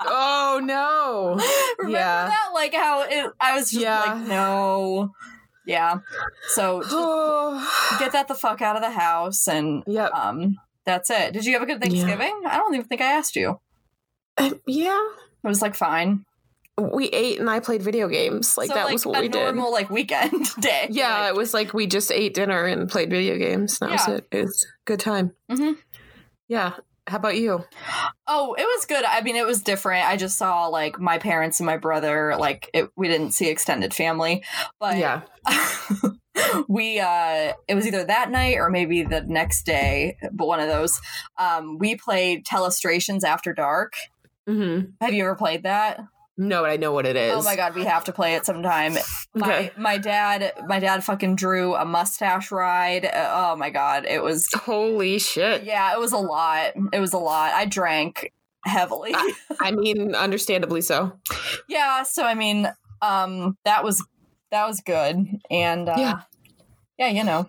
[0.00, 1.36] Oh no.
[1.78, 2.26] Remember Yeah.
[2.28, 2.50] that?
[2.54, 4.00] Like how it, I was just Yeah.
[4.00, 5.12] like, no.
[5.68, 5.98] Yeah.
[6.48, 6.80] So
[8.00, 10.10] get that the fuck out of the house and yep.
[10.12, 11.34] um that's it.
[11.34, 11.88] Did you have a good Yeah.
[12.06, 12.42] Thanksgiving?
[12.46, 13.60] I don't even think I asked you.
[14.66, 15.00] yeah.
[15.44, 16.24] It was like fine.
[16.80, 18.56] We ate and I played video games.
[18.56, 19.42] Like so, that like was what a we did.
[19.42, 20.86] normal like weekend day.
[20.90, 23.78] Yeah, Like, it was like we just ate dinner and played video games.
[23.80, 24.14] That was Yeah.
[24.14, 24.28] it.
[24.32, 25.32] It was a good time.
[25.50, 25.76] Mhm.
[26.48, 26.74] Yeah.
[27.08, 27.64] How about you?
[28.26, 29.04] Oh, it was good.
[29.04, 30.06] I mean, it was different.
[30.06, 32.36] I just saw like my parents and my brother.
[32.38, 34.44] Like, it, we didn't see extended family,
[34.78, 35.22] but yeah.
[36.68, 40.68] we uh it was either that night or maybe the next day but one of
[40.68, 41.00] those
[41.36, 43.94] um we played telestrations after dark
[44.48, 44.92] Mm-hmm.
[45.00, 46.00] have you ever played that
[46.40, 47.34] No, but I know what it is.
[47.34, 48.94] oh my god we have to play it sometime
[49.34, 49.70] my Okay.
[49.76, 54.46] my dad my dad fucking drew a mustache ride Uh, oh my god it was
[54.54, 55.64] Holy shit.
[55.64, 58.32] yeah it was a lot it was a lot i drank
[58.64, 59.14] heavily
[59.60, 61.12] I mean, understandably so.
[61.68, 62.68] yeah so i mean
[63.02, 64.04] um that was
[64.50, 66.20] that was good and uh Yeah.
[66.98, 67.48] yeah you know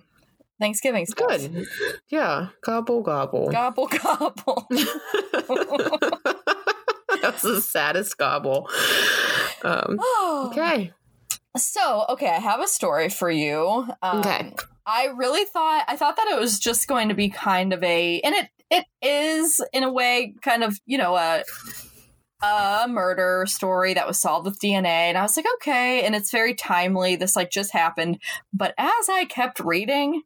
[0.59, 1.13] Thanksgiving's.
[1.13, 1.67] Good.
[2.09, 2.47] Yeah.
[2.65, 3.49] Gobble gobble.
[3.49, 4.67] gobble gobble
[7.21, 8.69] That's the saddest gobble.
[9.63, 10.49] Um, Oh.
[10.51, 10.91] okay.
[11.57, 13.87] So, okay, I have a story for you.
[14.01, 14.53] Um, Okay.
[14.85, 18.19] I really thought I thought that it was just going to be kind of a,
[18.21, 21.43] and it it is in a way kind of you know a
[22.41, 26.31] a murder story that was solved with DNA, and I was like, okay, and it's
[26.31, 27.15] very timely.
[27.17, 28.19] This like just happened,
[28.53, 30.21] but as I kept reading,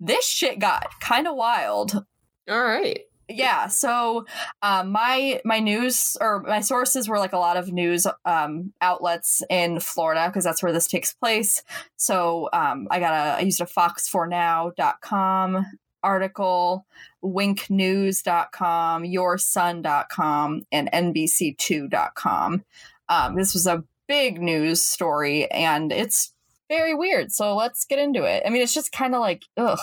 [0.00, 2.04] this shit got kind of wild.
[2.50, 3.00] All right.
[3.34, 4.24] Yeah so
[4.62, 9.42] um, my my news or my sources were like a lot of news um, outlets
[9.50, 11.64] in florida because that's where this takes place.
[11.96, 15.66] So um, i got a i used a fox4now.com
[16.02, 16.86] article
[17.22, 22.64] winknews.com yoursun.com and nbc2.com
[23.08, 26.32] um, this was a big news story and it's
[26.68, 28.42] very weird so let's get into it.
[28.46, 29.78] I mean it's just kind of like ugh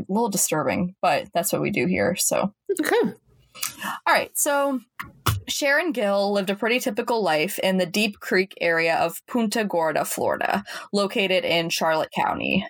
[0.00, 3.12] a little disturbing but that's what we do here so Okay.
[4.06, 4.80] all right, so
[5.48, 10.04] Sharon Gill lived a pretty typical life in the Deep Creek area of Punta Gorda,
[10.04, 12.66] Florida, located in Charlotte County.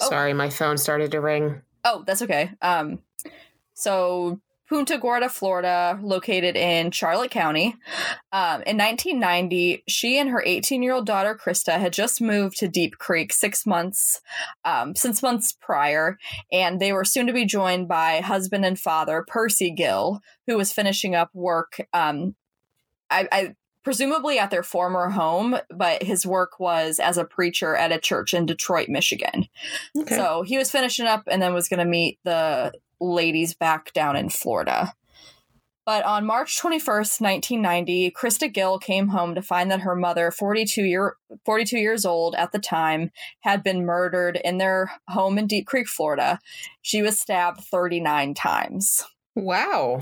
[0.00, 0.08] Oh.
[0.08, 1.62] Sorry, my phone started to ring.
[1.84, 2.52] Oh, that's okay.
[2.62, 3.00] Um,
[3.74, 7.74] so Punta Gorda, Florida, located in Charlotte County.
[8.30, 12.68] Um, in 1990, she and her 18 year old daughter Krista had just moved to
[12.68, 14.20] Deep Creek six months,
[14.64, 16.18] um, six months prior,
[16.52, 20.72] and they were soon to be joined by husband and father Percy Gill, who was
[20.72, 21.80] finishing up work.
[21.92, 22.36] Um,
[23.10, 27.90] I, I presumably at their former home, but his work was as a preacher at
[27.90, 29.48] a church in Detroit, Michigan.
[29.98, 30.14] Okay.
[30.14, 34.16] So he was finishing up and then was going to meet the ladies back down
[34.16, 34.94] in Florida.
[35.86, 40.84] But on March 21st, 1990, Krista Gill came home to find that her mother, 42,
[40.84, 43.10] year, 42 years old at the time,
[43.40, 46.38] had been murdered in their home in Deep Creek, Florida.
[46.82, 49.02] She was stabbed 39 times.
[49.34, 50.00] wow.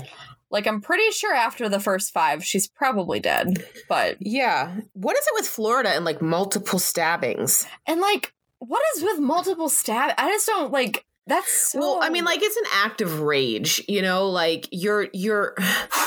[0.51, 3.63] Like, I'm pretty sure after the first five, she's probably dead.
[3.87, 4.77] But, Yeah.
[4.93, 7.67] What is it with Florida and like multiple stabbings?
[7.85, 10.11] and like, what is with multiple stab?
[10.17, 11.05] I just don't like.
[11.29, 15.07] That's so, Well, I mean, like it's an act of rage, you know, like you're
[15.13, 15.55] you're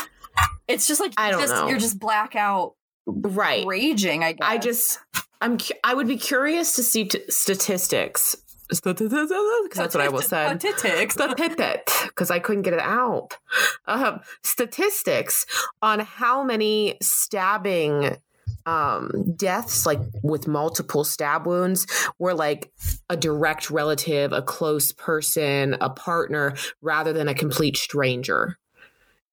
[0.67, 1.67] it's just like I don't just, know.
[1.67, 3.65] You're just blackout right.
[3.65, 4.23] raging.
[4.23, 4.47] I guess.
[4.47, 4.99] I just
[5.41, 8.35] I'm I would be curious to see t- statistics
[8.69, 10.59] because that's what I almost said.
[10.59, 11.15] Statistics.
[12.07, 13.37] Because I couldn't get it out.
[13.87, 15.45] Um, statistics
[15.81, 18.17] on how many stabbing
[18.65, 21.85] um deaths like with multiple stab wounds
[22.19, 22.71] were like
[23.09, 28.57] a direct relative a close person a partner rather than a complete stranger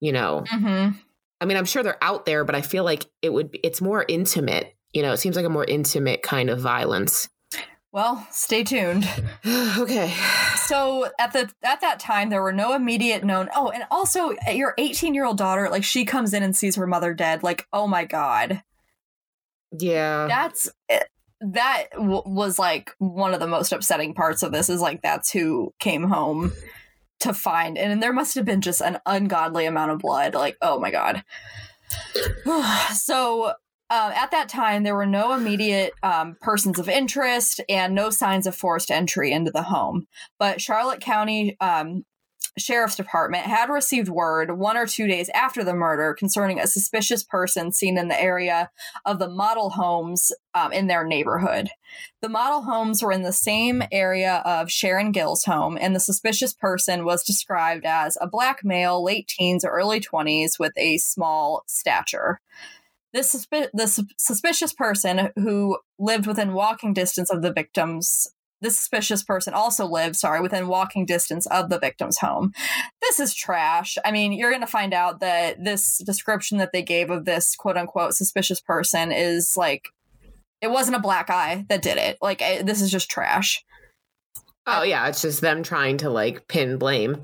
[0.01, 0.89] you know hmm
[1.41, 3.81] i mean i'm sure they're out there but i feel like it would be, it's
[3.81, 7.29] more intimate you know it seems like a more intimate kind of violence
[7.93, 9.05] Well, stay tuned.
[9.79, 10.15] okay.
[10.57, 13.49] So at the at that time, there were no immediate known.
[13.55, 16.87] Oh, and also your 18 year old daughter, like she comes in and sees her
[16.87, 17.43] mother dead.
[17.43, 18.63] Like, oh my god,
[19.79, 20.27] Yeah.
[20.27, 21.01] that's eh,
[21.41, 24.69] that w- was like one of the most upsetting parts of this.
[24.69, 26.53] Is like that's who came home
[27.21, 30.35] to find, and there must have been just an ungodly amount of blood.
[30.35, 31.23] Like, oh my god.
[32.95, 33.53] so
[33.91, 38.47] um, at that time, there were no immediate um, persons of interest and no signs
[38.47, 40.07] of forced entry into the home.
[40.39, 42.05] But Charlotte County um,
[42.59, 47.23] Sheriff's Department had received word one or two days after the murder concerning a suspicious
[47.23, 48.71] person seen in the area
[49.05, 51.71] of the model homes um, in their neighborhood.
[52.23, 56.53] The model homes were in the same area of Sharon Gill's home, and the suspicious
[56.53, 61.63] person was described as a black male, late teens or early 20s, with a small
[61.67, 62.41] stature.
[63.13, 68.29] This the sus- suspicious person who lived within walking distance of the victims.
[68.61, 72.53] This suspicious person also lived, sorry, within walking distance of the victim's home.
[73.01, 73.97] This is trash.
[74.05, 77.57] I mean, you're going to find out that this description that they gave of this
[77.57, 79.89] quote unquote suspicious person is like,
[80.61, 82.19] it wasn't a black eye that did it.
[82.21, 83.65] Like, I, this is just trash.
[84.67, 87.17] Oh yeah, it's just them trying to like pin blame.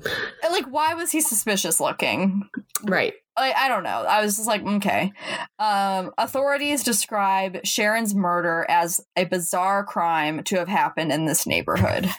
[0.43, 2.49] Like, why was he suspicious looking?
[2.83, 3.13] Right.
[3.37, 4.03] Like I don't know.
[4.03, 5.11] I was just like, okay.
[5.59, 12.09] Um, authorities describe Sharon's murder as a bizarre crime to have happened in this neighborhood.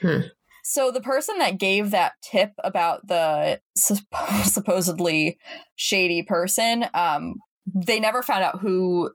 [0.00, 0.20] Hmm.
[0.68, 5.38] So the person that gave that tip about the supp- supposedly
[5.76, 7.36] shady person, um,
[7.84, 9.10] they never found out who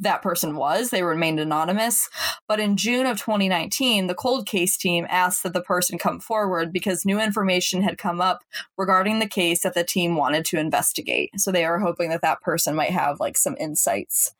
[0.00, 0.88] that person was.
[0.88, 2.08] They remained anonymous.
[2.48, 6.72] But in June of 2019, the cold case team asked that the person come forward
[6.72, 8.42] because new information had come up
[8.78, 11.30] regarding the case that the team wanted to investigate.
[11.36, 14.32] So they are hoping that that person might have like some insights.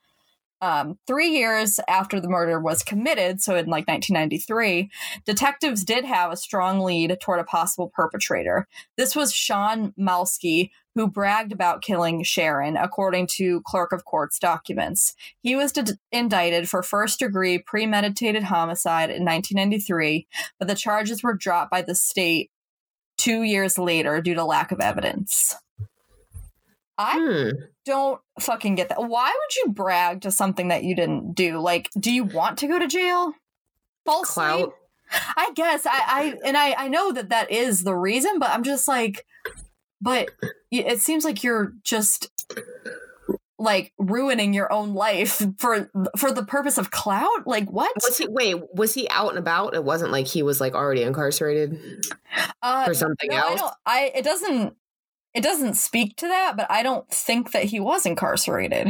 [0.59, 4.89] Um, three years after the murder was committed, so in like 1993,
[5.23, 8.67] detectives did have a strong lead toward a possible perpetrator.
[8.97, 15.13] This was Sean Malsky, who bragged about killing Sharon, according to clerk of court's documents.
[15.43, 20.25] He was d- indicted for first degree premeditated homicide in 1993,
[20.57, 22.49] but the charges were dropped by the state
[23.15, 25.53] two years later due to lack of evidence.
[26.97, 27.49] I Hmm.
[27.85, 29.03] don't fucking get that.
[29.03, 31.59] Why would you brag to something that you didn't do?
[31.59, 33.33] Like, do you want to go to jail?
[34.03, 34.33] Falsely?
[34.33, 34.73] Clout.
[35.37, 38.63] I guess I, I and I, I know that that is the reason, but I'm
[38.63, 39.25] just like,
[40.01, 40.29] but
[40.71, 42.29] it seems like you're just
[43.59, 47.47] like ruining your own life for for the purpose of clout.
[47.47, 47.91] Like what?
[48.03, 49.73] Was he wait, was he out and about?
[49.73, 52.05] It wasn't like he was like already incarcerated
[52.61, 53.61] Uh, or something no, I else.
[53.61, 53.73] don't.
[53.85, 54.75] I it doesn't
[55.33, 58.87] it doesn't speak to that, but I don't think that he was incarcerated.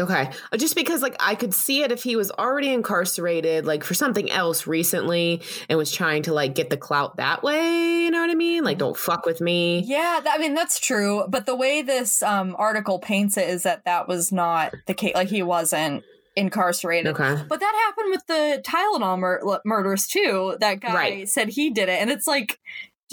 [0.00, 0.28] Okay.
[0.52, 3.94] Uh, Just because like I could see it if he was already incarcerated like for
[3.94, 8.20] something else recently and was trying to like get the clout that way, you know
[8.20, 8.64] what I mean?
[8.64, 9.84] Like don't fuck with me.
[9.86, 13.62] Yeah, that, I mean that's true, but the way this um, article paints it is
[13.62, 15.14] that that was not the case.
[15.14, 16.02] Like he wasn't
[16.36, 17.12] incarcerated.
[17.14, 17.44] Okay.
[17.48, 20.56] But that happened with the Tylenol mur- murders too.
[20.58, 21.28] That guy Right.
[21.28, 22.58] said he did it, and it's like,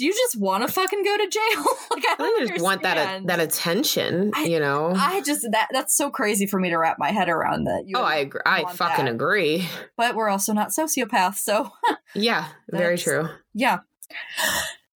[0.02, 1.64] do you just want to fucking go to jail?
[1.92, 4.92] like I I just want that that attention, I- you know.
[4.96, 7.84] I just that that's so crazy for me to wrap my head around that.
[7.86, 8.40] You oh, I agree.
[8.44, 9.14] I fucking that.
[9.14, 9.68] agree.
[9.96, 11.70] but we're also not sociopaths, so
[12.16, 13.28] Yeah, very true.
[13.54, 13.78] Yeah.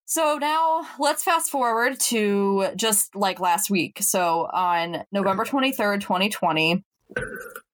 [0.06, 3.98] So now let's fast forward to just like last week.
[4.00, 6.84] So on November 23rd, 2020,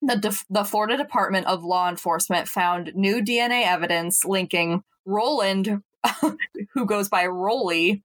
[0.03, 5.81] the, Def- the Florida Department of Law Enforcement found new DNA evidence linking Roland,
[6.73, 8.03] who goes by Rolly,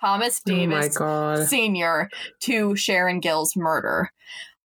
[0.00, 1.46] Thomas Oh Davis god.
[1.46, 2.10] Sr.,
[2.40, 4.10] to Sharon Gill's murder.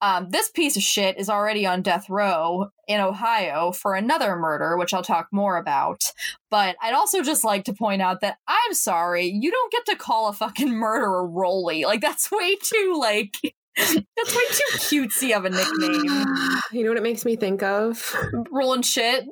[0.02, 4.78] Um, this piece of shit is already on death row in Ohio for another murder,
[4.78, 6.14] which I'll talk more about.
[6.50, 9.98] But I'd also just like to point out that I'm sorry, you don't get to
[9.98, 11.84] call a fucking murderer Rolly.
[11.84, 13.36] Like that's way too like
[13.76, 16.26] that's way too cutesy of a nickname.
[16.72, 18.16] you know what it makes me think of?
[18.52, 19.26] Rolling shit.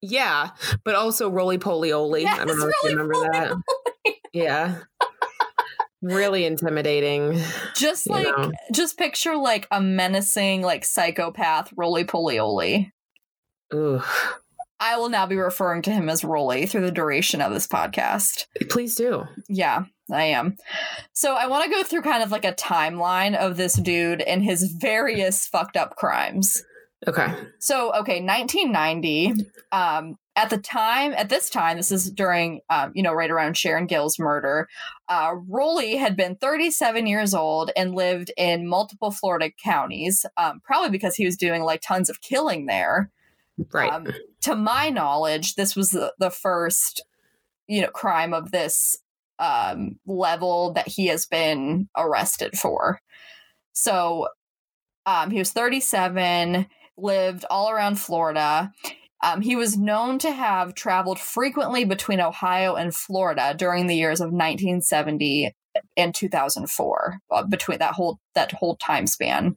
[0.00, 0.50] Yeah,
[0.84, 2.26] but also roly poly oly.
[2.26, 3.54] I don't Yes, know if you remember that.
[4.32, 4.80] Yeah.
[6.02, 7.40] Really intimidating.
[7.74, 8.52] Just like know.
[8.72, 12.92] just picture like a menacing like psychopath roly poly oly.
[13.72, 14.02] Ooh.
[14.80, 18.44] I will now be referring to him as Rolly through the duration of this podcast.
[18.70, 19.24] Please do.
[19.48, 20.56] Yeah, I am.
[21.14, 24.42] So I want to go through kind of like a timeline of this dude and
[24.42, 26.62] his various fucked up crimes.
[27.06, 27.32] Okay.
[27.58, 29.46] So, okay, 1990.
[29.72, 33.56] Um, at the time, at this time, this is during, um, you know, right around
[33.56, 34.68] Sharon Gill's murder.
[35.08, 40.90] Uh, Rolly had been 37 years old and lived in multiple Florida counties, um, probably
[40.90, 43.10] because he was doing like tons of killing there.
[43.72, 43.92] Right.
[43.92, 44.08] Um,
[44.42, 47.04] to my knowledge, this was the, the first,
[47.68, 48.96] you know, crime of this
[49.38, 53.00] um, level that he has been arrested for.
[53.72, 54.28] So
[55.06, 56.66] um, he was 37,
[56.96, 58.72] lived all around Florida.
[59.22, 64.20] Um, he was known to have traveled frequently between Ohio and Florida during the years
[64.20, 65.54] of 1970
[65.96, 69.56] and 2004, uh, between that whole that whole time span.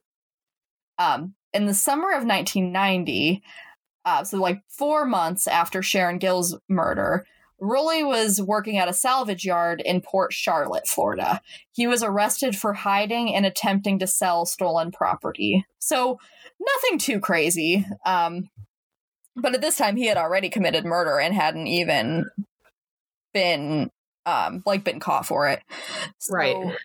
[0.98, 3.44] Um, in the summer of 1990,
[4.06, 7.26] uh, so like four months after Sharon Gill's murder,
[7.60, 11.42] Rolly was working at a salvage yard in Port Charlotte, Florida.
[11.72, 15.66] He was arrested for hiding and attempting to sell stolen property.
[15.80, 16.20] So
[16.60, 17.86] nothing too crazy.
[18.06, 18.50] Um,
[19.36, 22.26] but at this time, he had already committed murder and hadn't even
[23.34, 23.92] been
[24.26, 25.62] um, like been caught for it.
[26.18, 26.78] So, Right.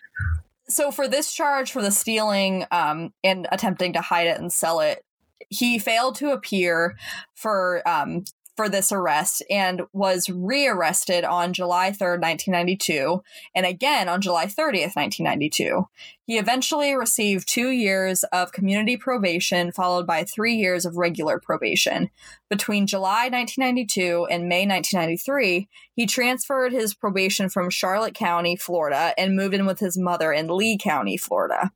[0.69, 4.79] So for this charge, for the stealing um, and attempting to hide it and sell
[4.79, 5.03] it,
[5.49, 6.95] he failed to appear
[7.35, 8.23] for um,
[8.55, 13.23] for this arrest and was rearrested on July 3rd, 1992,
[13.55, 15.87] and again on July 30th, 1992.
[16.25, 22.09] He eventually received two years of community probation, followed by three years of regular probation.
[22.49, 29.35] Between July 1992 and May 1993, he transferred his probation from Charlotte County, Florida, and
[29.35, 31.71] moved in with his mother in Lee County, Florida.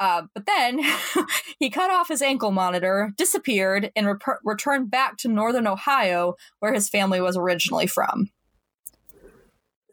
[0.00, 0.80] Uh, but then
[1.58, 6.72] he cut off his ankle monitor, disappeared, and rep- returned back to northern Ohio, where
[6.72, 8.30] his family was originally from.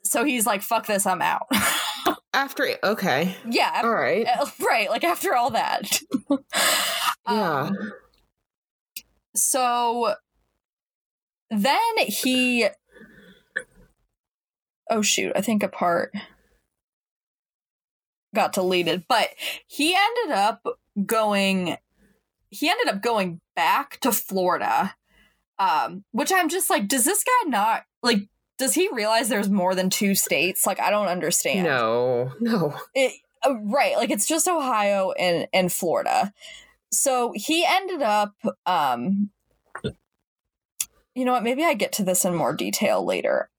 [0.03, 1.47] So he's like, fuck this, I'm out.
[2.33, 3.35] After okay.
[3.45, 4.25] yeah, All right.
[4.39, 4.89] uh, right.
[4.89, 6.01] Like after all that.
[6.29, 6.37] Yeah.
[7.25, 7.93] Um,
[9.35, 10.15] so
[11.49, 12.67] then he.
[14.89, 15.33] Oh shoot!
[15.35, 16.13] I think a part
[18.33, 19.29] got deleted, but
[19.67, 20.65] he ended up
[21.05, 21.77] going.
[22.49, 24.95] He ended up going back to Florida,
[25.57, 28.27] um, which I'm just like, does this guy not like?
[28.57, 30.67] Does he realize there's more than two states?
[30.67, 31.63] Like, I don't understand.
[31.63, 32.33] No.
[32.39, 32.75] No.
[32.93, 33.13] It,
[33.43, 36.31] uh, right like it's just ohio and and florida
[36.91, 38.35] so he ended up
[38.67, 39.31] um
[41.15, 43.49] you know what maybe i get to this in more detail later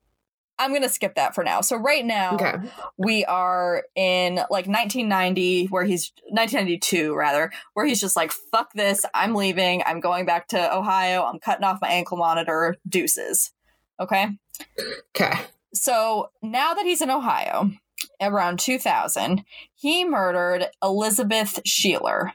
[0.63, 2.55] i'm gonna skip that for now so right now Okay.
[2.97, 9.05] we are in like 1990 where he's 1992 rather where he's just like fuck this
[9.15, 13.53] i'm leaving i'm going back to ohio i'm cutting off my ankle monitor deuces
[14.01, 14.29] okay
[15.15, 15.33] Okay.
[15.75, 17.71] so now that he's in Ohio,
[18.21, 19.45] around 2000,
[19.75, 22.33] he murdered Elizabeth Sheeler.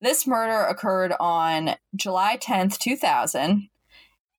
[0.00, 3.68] This murder occurred on July 10th, 2000,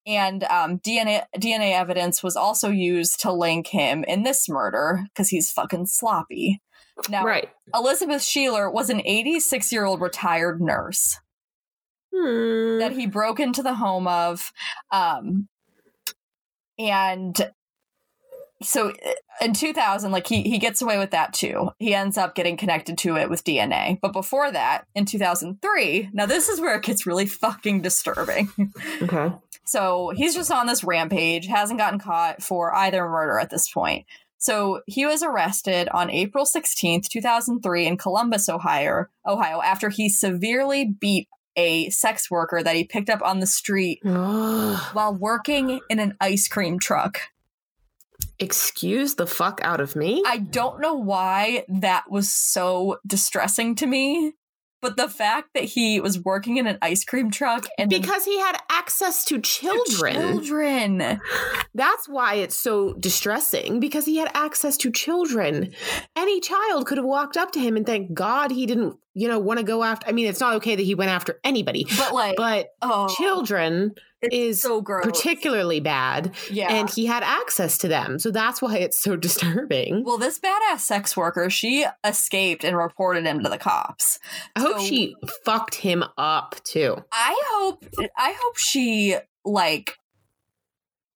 [0.07, 5.29] and um, DNA DNA evidence was also used to link him in this murder because
[5.29, 6.61] he's fucking sloppy.
[7.09, 7.49] Now, Right.
[7.75, 11.19] Elizabeth Sheeler was an 86 year old retired nurse
[12.15, 12.79] Hmm.
[12.79, 14.51] that he broke into the home of
[14.91, 15.49] um
[16.79, 17.51] and
[18.63, 22.33] so uh, in 2000 like he he gets away with that too he ends up
[22.33, 26.75] getting connected to it with dna but before that in 2003 now this is where
[26.77, 28.49] it gets really fucking disturbing
[29.01, 29.31] Okay.
[29.67, 34.05] So he's just on this rampage hasn't gotten caught for either murder at this point
[34.37, 40.85] so he was arrested on April 16th, 2003 in Columbus, Ohio, Ohio after he severely
[40.85, 46.15] beat a sex worker that he picked up on the street while working in an
[46.21, 47.19] ice cream truck.
[48.39, 50.23] Excuse the fuck out of me.
[50.25, 54.33] I don't know why that was so distressing to me,
[54.87, 58.39] but the fact that he was working in an ice cream truck and because he
[58.39, 60.13] had access to children.
[60.13, 61.19] children.
[61.75, 65.73] That's why it's so distressing because he had access to children.
[66.15, 69.39] Any child could have walked up to him and thank God he didn't, you know,
[69.39, 70.07] want to go after.
[70.07, 73.93] I mean, it's not okay that he went after anybody, But like, but oh, children
[74.21, 75.05] it's is so gross.
[75.05, 76.71] particularly bad yeah.
[76.73, 78.19] and he had access to them.
[78.19, 80.03] So that's why it's so disturbing.
[80.03, 84.19] well, this badass sex worker, she escaped and reported him to the cops.
[84.55, 85.15] I hope so- she
[85.45, 86.97] fucked him up too.
[87.11, 87.85] I hope
[88.17, 89.15] I hope she
[89.45, 89.97] like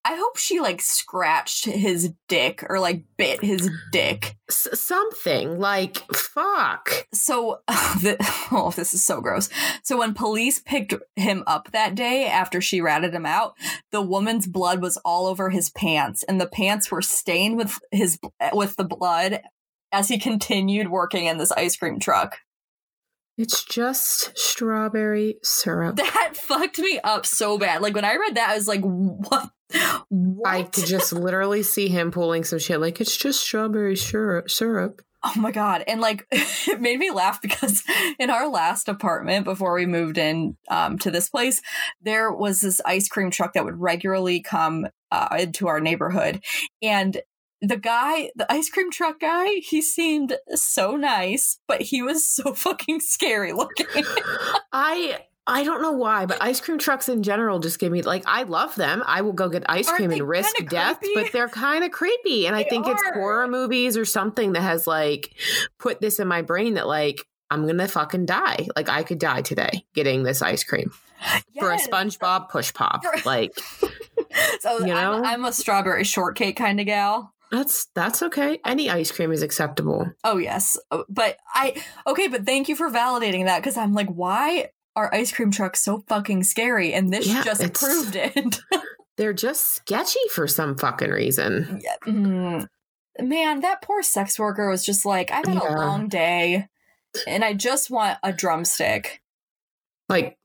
[0.04, 4.36] I hope she like scratched his dick or like bit his dick.
[4.50, 7.08] S- something like fuck.
[7.14, 8.18] So the,
[8.52, 9.50] oh this is so gross.
[9.84, 13.56] So when police picked him up that day after she ratted him out,
[13.92, 18.18] the woman's blood was all over his pants and the pants were stained with his
[18.54, 19.42] with the blood
[19.92, 22.40] as he continued working in this ice cream truck.
[23.42, 25.96] It's just strawberry syrup.
[25.96, 27.82] That fucked me up so bad.
[27.82, 29.50] Like when I read that I was like what
[30.10, 30.48] what?
[30.48, 34.52] I could just literally see him pulling some shit like it's just strawberry syrup.
[34.52, 35.02] Syrup.
[35.24, 35.84] Oh my god!
[35.88, 37.84] And like, it made me laugh because
[38.20, 41.62] in our last apartment before we moved in um, to this place,
[42.02, 46.44] there was this ice cream truck that would regularly come uh, into our neighborhood,
[46.82, 47.22] and
[47.62, 52.54] the guy, the ice cream truck guy, he seemed so nice, but he was so
[52.56, 53.86] fucking scary looking.
[54.74, 58.24] I I don't know why, but ice cream trucks in general just give me like
[58.26, 59.04] I love them.
[59.06, 61.22] I will go get ice Aren't cream and risk death, creepy?
[61.22, 62.46] but they're kind of creepy.
[62.48, 65.34] And I They think it's horror movies or something that has like
[65.80, 68.68] put this in my brain that like I'm gonna fucking die.
[68.76, 70.92] Like I could die today getting this ice cream
[71.60, 73.02] for a SpongeBob push pop.
[73.26, 73.52] Like
[74.62, 75.28] So you I'm, know?
[75.28, 77.34] I'm a strawberry shortcake kind of gal.
[77.52, 78.60] That's that's okay.
[78.66, 80.10] Any ice cream is acceptable.
[80.24, 81.76] Oh yes, Uh, but I
[82.08, 85.84] okay, but thank you for validating that because I'm like, why are ice cream trucks
[85.84, 86.94] so fucking scary?
[86.94, 88.60] And this Yeah, just proved it.
[89.18, 91.82] They're just sketchy for some fucking reason.
[91.84, 92.68] Yeah, mm.
[93.20, 95.76] Man, that poor sex worker was just like, I've had Yeah.
[95.76, 96.68] a long day,
[97.28, 99.22] and I just want a drumstick.
[100.10, 100.38] Like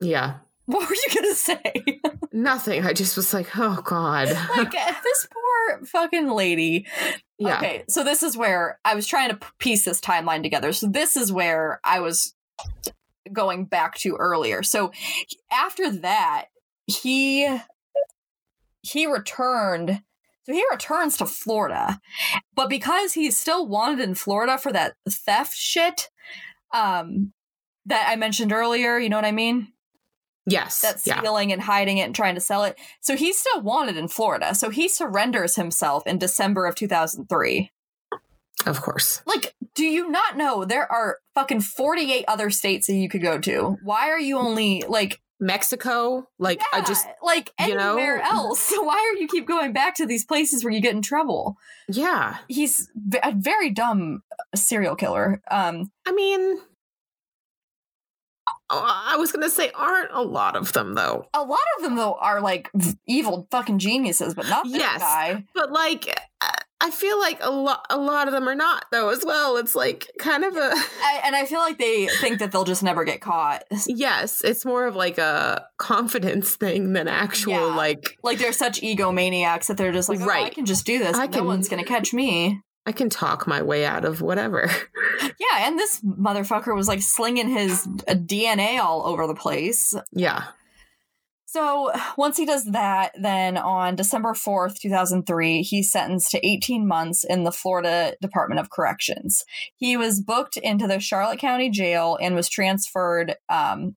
[0.00, 0.36] yeah.
[0.66, 1.72] What were you gonna say?
[2.32, 2.86] Nothing.
[2.86, 4.28] I just was like, oh God.
[4.56, 5.26] like at this
[5.68, 6.86] poor fucking lady.
[7.38, 7.58] yeah.
[7.58, 10.72] Okay, so this is where I was trying to piece this timeline together.
[10.72, 12.34] So this is where I was
[13.32, 14.62] going back to earlier.
[14.62, 14.92] So
[15.50, 16.46] after that,
[16.86, 17.58] he
[18.82, 20.02] he returned.
[20.44, 22.00] So he returns to Florida,
[22.56, 26.10] but because he's still wanted in Florida for that theft shit,
[26.74, 27.32] um,
[27.86, 28.98] that I mentioned earlier.
[28.98, 29.72] You know what I mean?
[30.46, 30.80] Yes.
[30.80, 31.20] That's yeah.
[31.20, 32.78] stealing and hiding it and trying to sell it.
[33.00, 34.54] So he's still wanted in Florida.
[34.54, 37.70] So he surrenders himself in December of 2003.
[38.66, 39.22] Of course.
[39.26, 43.38] Like, do you not know there are fucking 48 other states that you could go
[43.40, 43.76] to?
[43.82, 48.60] Why are you only like, Mexico, like I just like you know- anywhere else?
[48.60, 51.56] So why are you keep going back to these places where you get in trouble?
[51.88, 52.38] yeah.
[52.48, 52.88] He's
[53.22, 54.22] a very dumb
[54.54, 55.42] serial killer.
[55.50, 56.60] Um, I mean
[58.70, 61.26] I was going to say aren't a lot of them though.
[61.34, 62.70] a lot of them though are like
[63.06, 65.00] evil fucking geniuses, but not this Yes.
[65.00, 65.44] guy.
[65.54, 66.08] But like
[66.40, 69.56] I- I feel like a lot a lot of them are not though as well.
[69.56, 72.82] It's like kind of a I, and I feel like they think that they'll just
[72.82, 73.62] never get caught.
[73.86, 77.76] Yes, it's more of like a confidence thing than actual Yeah.
[77.76, 81.16] like Like they're such egomaniacs that they're just like, oh, I can just do this.
[81.16, 82.60] I no can- one's gonna catch me.
[82.84, 84.70] I can talk my way out of whatever.
[85.38, 89.94] Yeah, and this motherfucker was like slinging his uh, DNA all over the place.
[90.12, 90.44] yeah.
[91.46, 97.24] So once he does that, then on December 4th, 2003, he's sentenced to 18 months
[97.24, 99.44] in the Florida Department of Corrections.
[99.76, 103.96] He was booked into the Charlotte County Jail and was transferred um,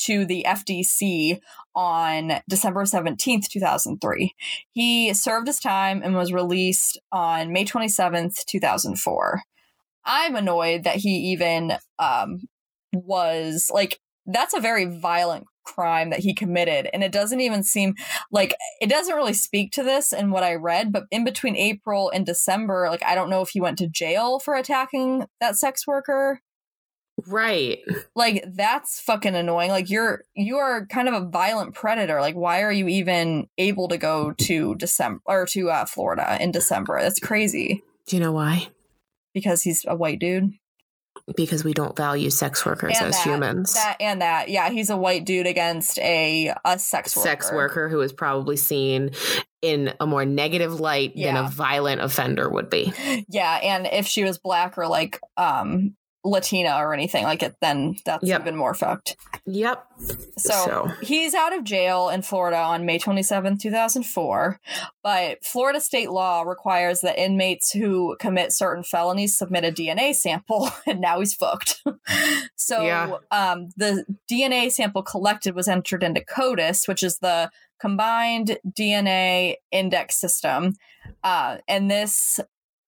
[0.00, 1.40] to the FDC
[1.74, 4.34] on December 17th, 2003.
[4.70, 9.42] He served his time and was released on May 27th, 2004.
[10.04, 12.40] I'm annoyed that he even um,
[12.92, 16.88] was like, that's a very violent crime that he committed.
[16.92, 17.94] And it doesn't even seem
[18.32, 22.10] like it doesn't really speak to this in what I read, but in between April
[22.10, 25.86] and December, like, I don't know if he went to jail for attacking that sex
[25.86, 26.40] worker
[27.26, 27.78] Right.
[28.14, 32.62] like that's fucking annoying like you're you are kind of a violent predator like why
[32.62, 37.18] are you even able to go to december or to uh, florida in december that's
[37.20, 38.68] crazy Do you know why?
[39.34, 40.50] because he's a white dude
[41.36, 43.74] Because we don't value sex workers And as that- humans.
[43.74, 47.88] that and that yeah he's a white dude against a a sex worker sex worker
[47.88, 49.10] who is probably seen
[49.62, 52.92] in a more negative light than a violent offender would be.
[53.28, 57.96] yeah and if she was black or like um latina or anything like it then
[58.04, 58.42] that's Yep.
[58.42, 59.16] even more fucked
[59.46, 59.84] Yep.
[60.36, 64.60] So, So- he's out of jail in Florida on May 27, 2004.
[65.02, 70.70] But Florida state law requires that inmates who commit certain felonies submit a DNA sample,
[70.86, 71.82] and now he's fucked.
[72.56, 73.16] so, Yeah.
[73.30, 77.50] um, the DNA sample collected was entered into CODIS, which is the
[77.80, 80.74] Combined DNA Index System.
[81.24, 82.38] Uh, and this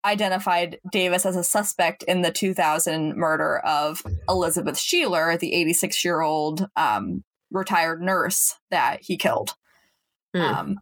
[0.04, 6.20] identified Davis as a suspect in the 2000 murder of Elizabeth Sheeler, the 86 year
[6.20, 9.54] old um, retired nurse that he killed.
[10.34, 10.40] Hmm.
[10.40, 10.80] Um,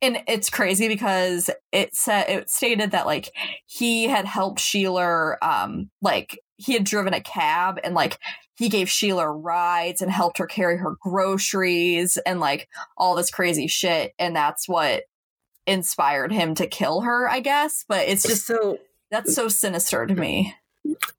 [0.00, 3.30] and it's crazy because it said it stated that like
[3.66, 8.18] he had helped Sheeler, um, like he had driven a cab and like
[8.56, 13.68] he gave Sheeler rides and helped her carry her groceries and like all this crazy
[13.68, 15.04] shit, and that's what
[15.66, 17.84] inspired him to kill her, I guess.
[17.88, 18.78] But it's just so
[19.10, 20.54] that's so sinister to me.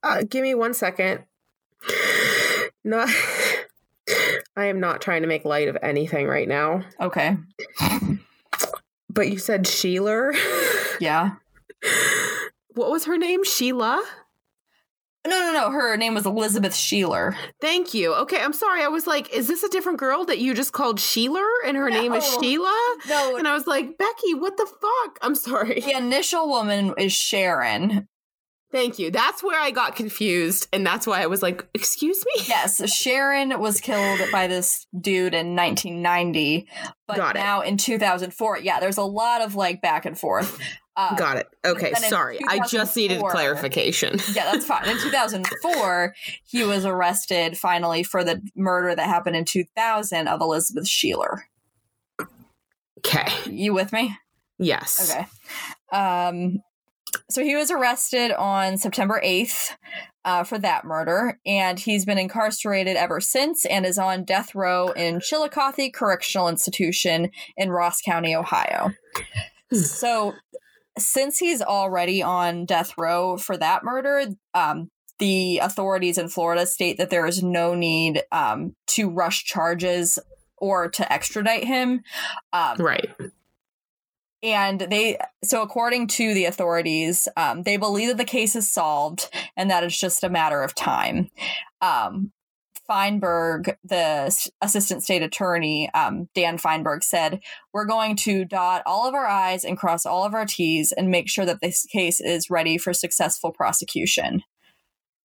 [0.04, 1.24] uh, give me one second.
[2.84, 3.10] Not
[4.56, 6.84] I am not trying to make light of anything right now.
[7.00, 7.38] Okay.
[9.10, 10.32] But you said Sheila.
[11.00, 11.32] Yeah.
[12.76, 13.44] What was her name?
[13.44, 14.04] Sheila?
[15.26, 15.72] No, no, no.
[15.72, 17.36] Her name was Elizabeth Sheeler.
[17.62, 18.14] Thank you.
[18.14, 18.84] Okay, I'm sorry.
[18.84, 21.90] I was like, is this a different girl that you just called Sheeler and her
[21.90, 22.98] name is Sheila?
[23.08, 25.20] No, And I was like, Becky, what the fuck?
[25.22, 25.80] I'm sorry.
[25.80, 28.08] the initial woman is Sharon.
[28.74, 29.12] Thank you.
[29.12, 30.68] That's where I got confused.
[30.74, 32.44] And that's why I was like, excuse me?
[32.48, 36.68] Yes, Sharon was killed by this dude in 1990,
[37.08, 40.60] but now in 2004, yeah, there's a lot of like back and forth.
[40.96, 41.48] Uh, Got it.
[41.66, 42.40] Okay, sorry.
[42.48, 44.20] I just needed clarification.
[44.34, 44.88] yeah, that's fine.
[44.88, 46.14] In 2004,
[46.46, 51.42] he was arrested finally for the murder that happened in 2000 of Elizabeth Sheeler.
[53.00, 53.28] Okay.
[53.50, 54.16] You with me?
[54.60, 55.12] Yes.
[55.12, 55.26] Okay.
[55.92, 56.62] Um,
[57.30, 59.72] so he was arrested on September 8th
[60.26, 64.90] uh, for that murder, and he's been incarcerated ever since and is on death row
[64.90, 68.94] in Chillicothe Correctional Institution in Ross County, Ohio.
[69.70, 69.78] Hmm.
[69.78, 70.34] So,
[70.98, 74.90] since he's already on death row for that murder, um,
[75.20, 80.20] the authorities in Florida state that there is no need um, to rush charges
[80.58, 82.02] or to extradite him.
[82.52, 83.10] Um, Right.
[84.42, 89.30] and they so according to the authorities um, they believe that the case is solved
[89.56, 91.30] and that it's just a matter of time
[91.82, 92.32] um,
[92.94, 93.96] feinberg the
[94.28, 97.40] s- assistant state attorney um, dan feinberg said
[97.74, 101.10] we're going to dot all of our i's and cross all of our t's and
[101.10, 104.44] make sure that this case is ready for successful prosecution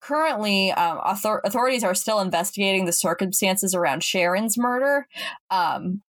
[0.00, 5.06] currently um, author- authorities are still investigating the circumstances around sharon's murder
[5.50, 6.00] um,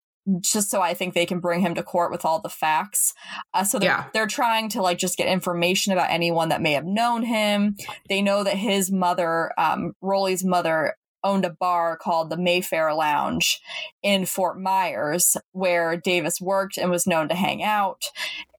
[0.41, 3.15] just so I think they can bring him to court with all the facts.
[3.55, 4.05] Uh, so they're, Yeah.
[4.13, 7.75] they're trying to like just get information about anyone that may have known him.
[8.09, 10.93] They know that his mother, um, Rolly's mother,
[11.23, 13.61] owned a bar called the Mayfair Lounge
[14.01, 18.05] in Fort Myers, where Davis worked and was known to hang out.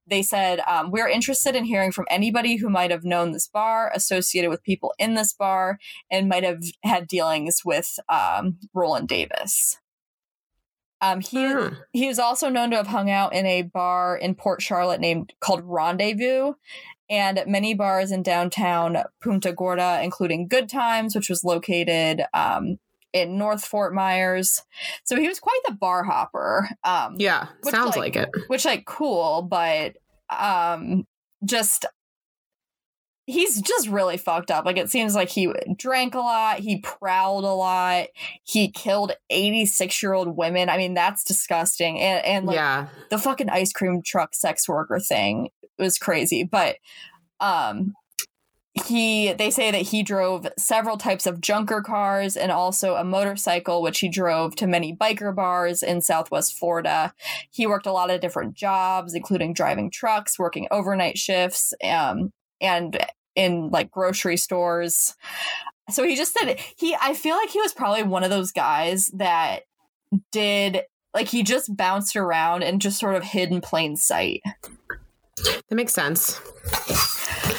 [0.06, 3.90] They said, um, We're interested in hearing from anybody who might have known this bar,
[3.94, 5.78] associated with people in this bar,
[6.10, 9.78] and might have had dealings with um, Roland Davis.
[11.00, 11.74] Um, he Hmm.
[11.92, 15.32] he was also known to have hung out in a bar in Port Charlotte named
[15.40, 16.54] called Rendezvous,
[17.08, 22.78] and many bars in downtown Punta Gorda, including Good Times, which was located um,
[23.12, 24.62] in North Fort Myers.
[25.04, 26.68] So he was quite the bar hopper.
[26.84, 27.46] Um, Yeah.
[27.62, 28.28] Which, Sounds like- like, it.
[28.48, 29.96] which like cool, but
[30.28, 31.06] um,
[31.44, 31.86] just
[33.30, 34.64] he's just really fucked up.
[34.64, 38.06] Like it seems like he drank a lot, he prowled a lot,
[38.44, 40.68] he killed 86 year old women.
[40.68, 41.98] I mean, that's disgusting.
[42.00, 42.88] And and like yeah.
[43.10, 46.44] the fucking ice cream truck sex worker thing was crazy.
[46.44, 46.76] But
[47.40, 47.94] um
[48.86, 53.82] he they say that he drove several types of junker cars and also a motorcycle
[53.82, 57.12] which he drove to many biker bars in southwest florida
[57.50, 63.04] he worked a lot of different jobs including driving trucks working overnight shifts um, and
[63.36, 65.14] in like grocery stores
[65.90, 69.06] so he just said he i feel like he was probably one of those guys
[69.14, 69.60] that
[70.32, 70.82] did
[71.14, 74.40] like he just bounced around and just sort of hid in plain sight
[75.68, 76.40] That makes sense.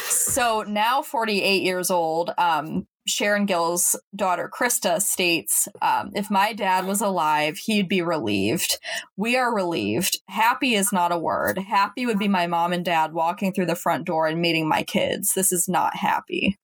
[0.08, 6.86] so now 48 years old um sharon gill's daughter krista states um, if my dad
[6.86, 8.78] was alive he'd be relieved.
[9.16, 10.18] We are relieved.
[10.28, 11.58] Happy is not a word.
[11.58, 14.82] Happy would be my mom and dad walking through the front door and meeting my
[14.82, 15.34] kids.
[15.34, 16.58] This is not happy.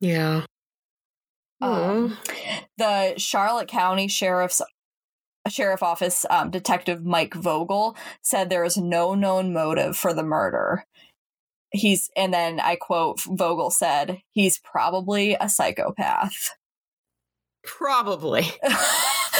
[0.00, 0.42] Yeah.
[1.60, 2.18] Um,
[2.76, 4.60] the Charlotte County Sheriff's
[5.48, 10.86] Sheriff Office um, Detective Mike Vogel said there is no known motive for the murder.
[11.74, 16.50] He's and then I quote Vogel said he's probably a psychopath.
[17.64, 18.46] Probably.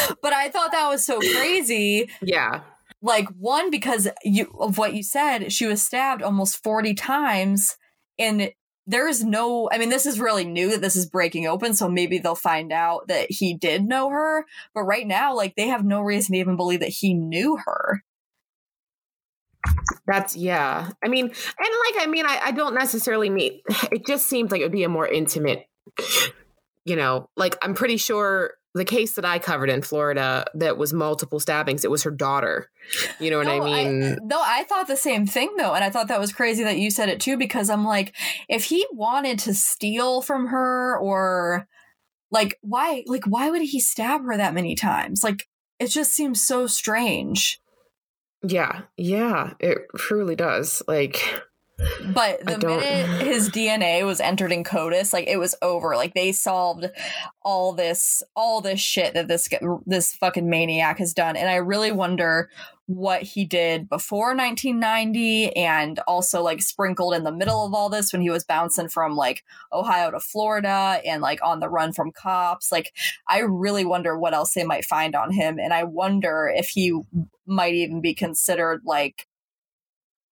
[0.22, 2.10] but I thought that was so crazy.
[2.20, 2.62] Yeah.
[3.02, 7.76] Like one because you of what you said, she was stabbed almost 40 times
[8.18, 8.50] and
[8.86, 11.88] there is no I mean this is really new that this is breaking open so
[11.88, 15.84] maybe they'll find out that he did know her, but right now like they have
[15.84, 18.02] no reason to even believe that he knew her.
[20.06, 20.90] That's yeah.
[21.02, 23.60] I mean, and like I mean, I, I don't necessarily mean
[23.92, 25.66] it just seems like it would be a more intimate,
[26.84, 30.92] you know, like I'm pretty sure the case that I covered in Florida that was
[30.92, 32.70] multiple stabbings, it was her daughter.
[33.20, 34.18] You know what I No, mean?
[34.24, 36.90] no, I thought the same thing though, and I thought that was crazy that you
[36.90, 38.14] said it too because I'm like,
[38.48, 41.68] if he wanted to steal from her or
[42.30, 45.22] like why like why would he stab her that many times?
[45.22, 45.48] Like
[45.78, 47.60] it just seems so strange.
[48.46, 48.82] Yeah.
[48.96, 49.54] Yeah.
[49.60, 50.82] It truly does.
[50.86, 51.42] Like
[51.76, 55.96] But the minute his DNA was entered in CODIS, like it was over.
[55.96, 56.90] Like they solved
[57.42, 59.48] all this, all this shit that this
[59.86, 62.48] this fucking maniac has done, and I really wonder
[62.86, 68.12] what he did before 1990 and also like sprinkled in the middle of all this
[68.12, 72.12] when he was bouncing from like Ohio to Florida and like on the run from
[72.12, 72.70] cops.
[72.70, 72.92] Like,
[73.26, 75.58] I really wonder what else they might find on him.
[75.58, 77.00] And I wonder if he
[77.46, 79.28] might even be considered like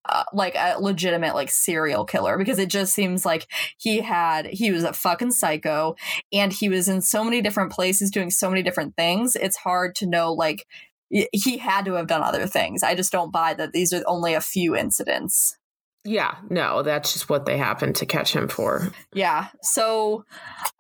[0.09, 3.47] uh, like a legitimate like serial killer because it just seems like
[3.79, 5.95] he had he was a fucking psycho
[6.33, 9.95] and he was in so many different places doing so many different things it's hard
[9.95, 10.67] to know like
[11.11, 14.35] he had to have done other things i just don't buy that these are only
[14.35, 15.57] a few incidents
[16.05, 18.91] yeah, no, that's just what they happened to catch him for.
[19.15, 19.49] Yeah.
[19.63, 20.25] So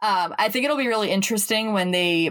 [0.02, 2.30] um, I think it'll be really interesting when they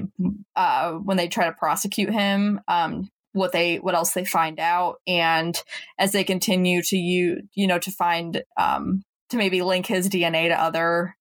[0.57, 4.97] uh, when they try to prosecute him um, what they what else they find out
[5.07, 5.63] and
[5.97, 10.49] as they continue to you you know to find um to maybe link his DNA
[10.49, 11.15] to other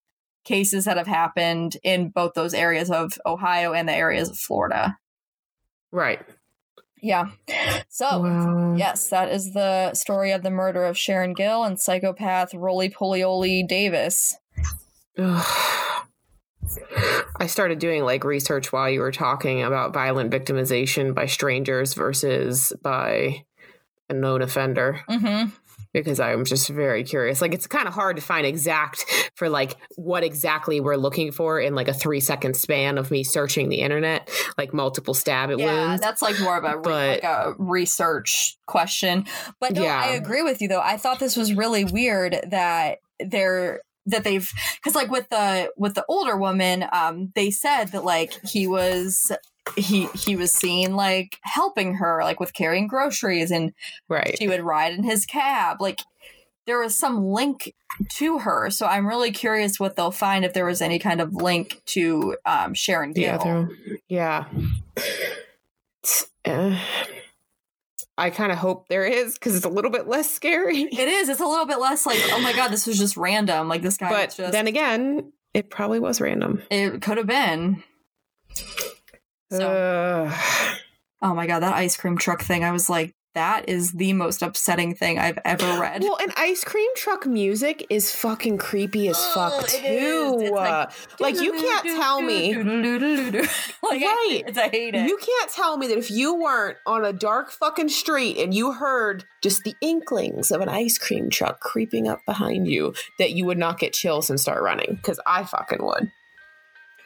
[0.44, 4.98] cases that have happened in both those areas of Ohio and the areas of Florida.
[5.92, 6.20] Right.
[7.02, 7.30] Yeah.
[7.88, 8.74] So, wow.
[8.76, 13.66] yes, that is the story of the murder of Sharon Gill and psychopath Roly Polioli
[13.66, 14.36] Davis.
[17.36, 22.72] I started doing like research while you were talking about violent victimization by strangers versus
[22.82, 23.44] by
[24.08, 25.00] a known offender.
[25.08, 25.50] Mm-hmm.
[25.92, 27.42] Because I'm just very curious.
[27.42, 29.04] Like, it's kind of hard to find exact
[29.34, 33.24] for like what exactly we're looking for in like a three second span of me
[33.24, 36.00] searching the internet, like multiple stab at yeah, wounds.
[36.00, 39.26] that's like more of a, but, like a research question.
[39.58, 40.00] But no, yeah.
[40.00, 40.80] I agree with you though.
[40.80, 45.94] I thought this was really weird that there that they've because like with the with
[45.94, 49.30] the older woman um they said that like he was
[49.76, 53.72] he he was seen like helping her like with carrying groceries and
[54.08, 54.36] right.
[54.38, 55.80] she would ride in his cab.
[55.80, 56.00] Like
[56.66, 57.74] there was some link
[58.08, 58.70] to her.
[58.70, 62.36] So i'm really curious what they'll find if there was any kind of link to
[62.46, 63.68] um sharon Gill.
[64.08, 64.46] yeah yeah.
[66.44, 66.78] Uh,
[68.20, 70.82] I kind of hope there is because it's a little bit less scary.
[70.82, 71.30] It is.
[71.30, 73.66] It's a little bit less like, oh my god, this was just random.
[73.66, 74.10] Like this guy.
[74.10, 76.62] But just, then again, it probably was random.
[76.70, 77.82] It could have been.
[79.50, 80.36] So, uh,
[81.22, 82.62] oh my god, that ice cream truck thing!
[82.62, 86.02] I was like, that is the most upsetting thing I've ever read.
[86.02, 90.50] Well, and ice cream truck music is fucking creepy as fuck too.
[90.52, 93.48] Like, like, you can't tell me, like,
[93.82, 94.42] right?
[94.56, 95.08] I hate it.
[95.08, 98.72] You can't tell me that if you weren't on a dark fucking street and you
[98.72, 103.44] heard just the inklings of an ice cream truck creeping up behind you, that you
[103.44, 104.94] would not get chills and start running.
[104.94, 106.10] Because I fucking would.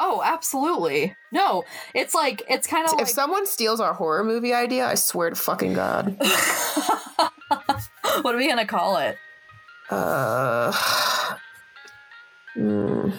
[0.01, 1.16] Oh, absolutely.
[1.32, 1.64] No,
[1.95, 3.09] it's like it's kind of if like...
[3.09, 6.16] someone steals our horror movie idea, I swear to fucking god.
[8.22, 9.16] what are we gonna call it?
[9.90, 10.72] Uh.
[12.57, 13.14] Mm.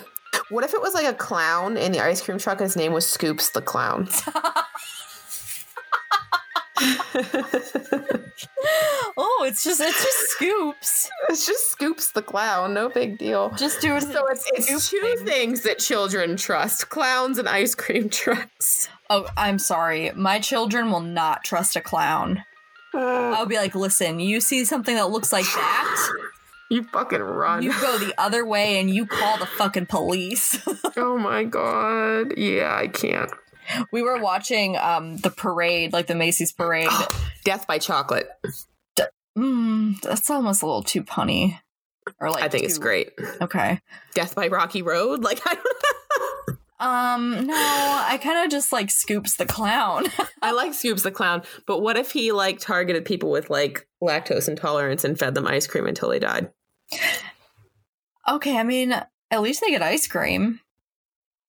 [0.50, 2.60] What if it was like a clown in the ice cream truck?
[2.60, 4.08] His name was Scoops the Clown.
[9.18, 11.10] oh, it's just it's just scoops.
[11.30, 12.74] It's just scoops the clown.
[12.74, 13.52] No big deal.
[13.52, 14.02] Just do it.
[14.02, 15.26] So it's, it's two thing.
[15.26, 18.90] things that children trust: clowns and ice cream trucks.
[19.10, 20.12] Oh, I'm sorry.
[20.16, 22.44] My children will not trust a clown.
[22.94, 26.10] Uh, I'll be like, listen, you see something that looks like that.
[26.70, 27.62] You fucking run.
[27.62, 30.60] You go the other way and you call the fucking police.
[30.98, 32.38] oh my god.
[32.38, 33.32] Yeah, I can't
[33.92, 36.90] we were watching um the parade, like the Macy's parade.
[37.44, 38.30] Death by Chocolate.
[39.38, 41.60] Mm, that's almost a little too punny.
[42.20, 43.12] Or like I think too- it's great.
[43.42, 43.80] Okay.
[44.14, 45.22] Death by Rocky Road.
[45.24, 46.56] Like I don't know.
[46.78, 50.06] Um, no, I kind of just like Scoops the clown.
[50.42, 54.50] I like Scoops the clown, but what if he like targeted people with like lactose
[54.50, 56.52] intolerance and fed them ice cream until they died?
[58.28, 58.92] Okay, I mean,
[59.32, 60.60] at least they get ice cream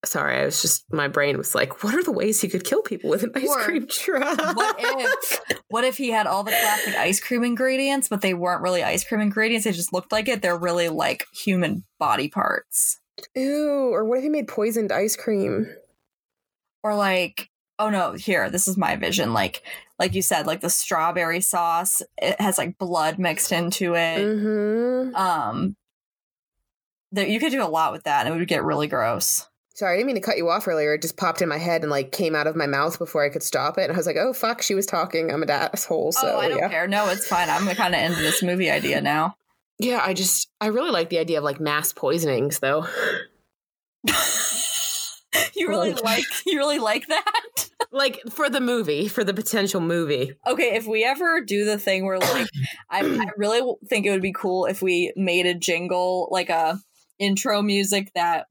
[0.06, 2.82] sorry, I was just my brain was like, what are the ways he could kill
[2.82, 4.38] people with an ice or cream truck?
[4.56, 8.62] What if what if he had all the classic ice cream ingredients, but they weren't
[8.62, 10.42] really ice cream ingredients, they just looked like it.
[10.42, 13.00] They're really like human body parts.
[13.34, 15.66] Ew, or what if he made poisoned ice cream?
[16.82, 19.32] Or like oh no, here, this is my vision.
[19.32, 19.62] Like
[19.98, 24.18] like you said, like the strawberry sauce, it has like blood mixed into it.
[24.18, 25.14] Mm-hmm.
[25.14, 25.76] Um
[27.12, 29.46] that you could do a lot with that and it would get really gross.
[29.76, 30.94] Sorry, I didn't mean to cut you off earlier.
[30.94, 33.28] It just popped in my head and like came out of my mouth before I
[33.28, 33.82] could stop it.
[33.82, 35.30] And I was like, oh fuck, she was talking.
[35.30, 36.12] I'm an asshole.
[36.12, 36.68] So oh, I don't yeah.
[36.70, 36.88] care.
[36.88, 37.50] No, it's fine.
[37.50, 39.34] I'm kind of into this movie idea now.
[39.78, 42.86] Yeah, I just I really like the idea of like mass poisonings though.
[45.54, 47.68] you really like you really like that?
[47.92, 50.32] like for the movie, for the potential movie.
[50.46, 52.48] Okay, if we ever do the thing where like
[52.90, 53.60] I, I really
[53.90, 56.80] think it would be cool if we made a jingle like a
[57.18, 58.46] intro music that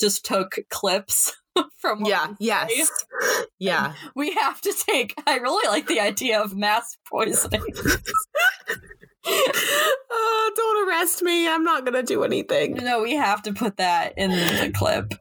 [0.00, 1.32] just took clips
[1.78, 2.90] from Yeah, yes.
[3.58, 3.94] Yeah.
[4.14, 7.62] we have to take i really like the idea of mass poisoning
[9.28, 11.48] oh, don't arrest me.
[11.48, 12.74] I'm not gonna do anything.
[12.74, 15.14] no we have to put that in the clip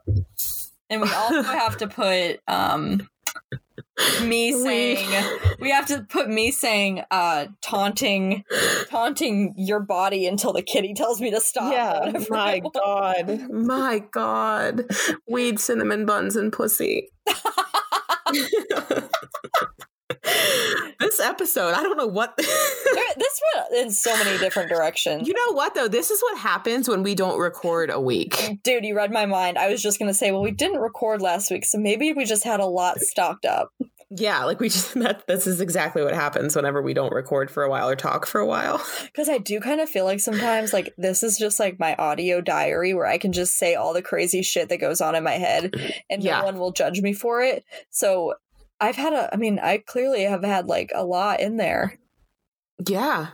[0.90, 3.08] and we also have to put um
[4.24, 5.08] me saying
[5.60, 8.44] we have to put me saying uh taunting
[8.90, 12.74] taunting your body until the kitty tells me to stop or whatever I want.
[12.74, 13.50] god.
[13.52, 14.86] My god.
[15.28, 17.10] Weed, cinnamon buns, and pussy.
[21.00, 25.54] this episode, I don't know what this went in so many different directions You know
[25.54, 25.88] what though?
[25.88, 28.60] This is what happens when we don't record a week.
[28.64, 31.50] dude you read my mind i was just gonna say well we didn't record last
[31.52, 33.70] week so maybe we just had a lot stocked up
[34.10, 37.64] Yeah, like we just that this is exactly what happens whenever we don't record for
[37.64, 38.84] a while or talk for a while.
[39.04, 42.42] because i do kind of feel like sometimes like this is just like my audio
[42.42, 45.34] diary where i can just say all the crazy shit that goes on in my
[45.34, 45.74] head
[46.10, 46.40] and Yeah.
[46.40, 48.36] no one will judge me for it so
[48.80, 51.98] i've had a i mean i clearly have had like a lot in there
[52.88, 53.28] Yeah.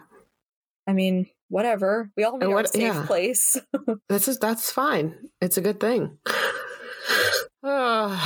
[0.88, 3.06] i mean whatever we all need what- safe yeah.
[3.06, 3.58] place
[4.10, 5.16] That's just that's fine.
[5.42, 6.18] It's a good thing.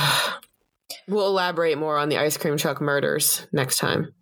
[1.08, 4.12] We'll elaborate more on the ice cream truck murders next time.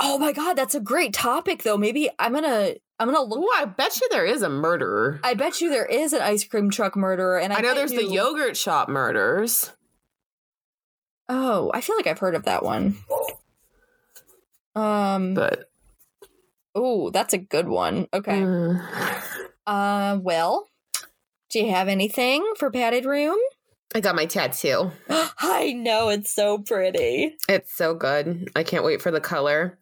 [0.00, 3.54] oh my god that's a great topic though maybe i'm gonna i'm gonna look Oh,
[3.56, 5.20] I bet you there is a murderer.
[5.22, 7.92] I bet you there is an ice cream truck murderer, and I, I, know there's
[7.92, 9.70] the yogurt shop murders.
[11.34, 12.96] Oh, I feel like I've heard of that one.
[14.74, 15.34] Um.
[15.34, 15.70] But
[16.74, 18.06] Oh, that's a good one.
[18.12, 18.40] Okay.
[18.40, 19.22] Mm.
[19.66, 20.18] Uh.
[20.22, 20.68] Well,
[21.50, 23.36] do you have anything for padded room?
[23.94, 24.90] I got my tattoo.
[25.38, 27.36] I know it's so pretty.
[27.48, 28.50] It's so good.
[28.56, 29.78] I can't wait for the color.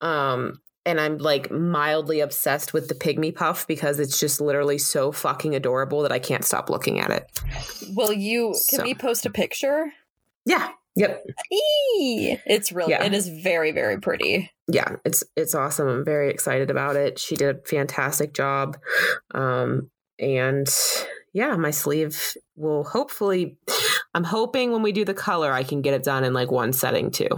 [0.00, 5.12] Um, and I'm like mildly obsessed with the pygmy puff because it's just literally so
[5.12, 7.30] fucking adorable that I can't stop looking at it.
[7.94, 8.54] Will you?
[8.70, 9.92] Can So- we post a picture?
[10.46, 10.70] Yeah.
[10.96, 11.24] Yep.
[11.52, 12.38] Eee!
[12.46, 12.90] It's really.
[12.92, 13.04] Yeah.
[13.04, 14.50] It is very very pretty.
[14.68, 15.88] Yeah, it's it's awesome.
[15.88, 17.18] I'm very excited about it.
[17.18, 18.76] She did a fantastic job.
[19.32, 20.68] Um and
[21.32, 23.56] yeah, my sleeve will hopefully
[24.14, 26.72] I'm hoping when we do the color I can get it done in like one
[26.72, 27.28] setting too.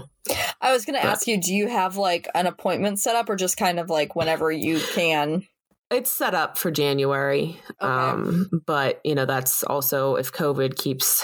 [0.61, 3.37] I was gonna But- ask you, do you have like an appointment set up, or
[3.37, 5.47] just kind of like whenever you can?
[5.91, 7.61] It's set up for January.
[7.83, 7.87] Okay.
[7.93, 11.23] Um, but you know, that's also if COVID keeps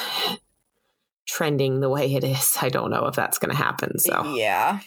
[1.28, 3.98] trending the way it is, I don't know if that's gonna happen.
[3.98, 4.80] So Yeah.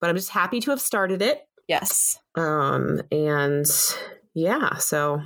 [0.00, 1.42] but I'm just happy to have started it.
[1.68, 2.18] Yes.
[2.36, 3.66] Um, and
[4.34, 5.20] yeah, so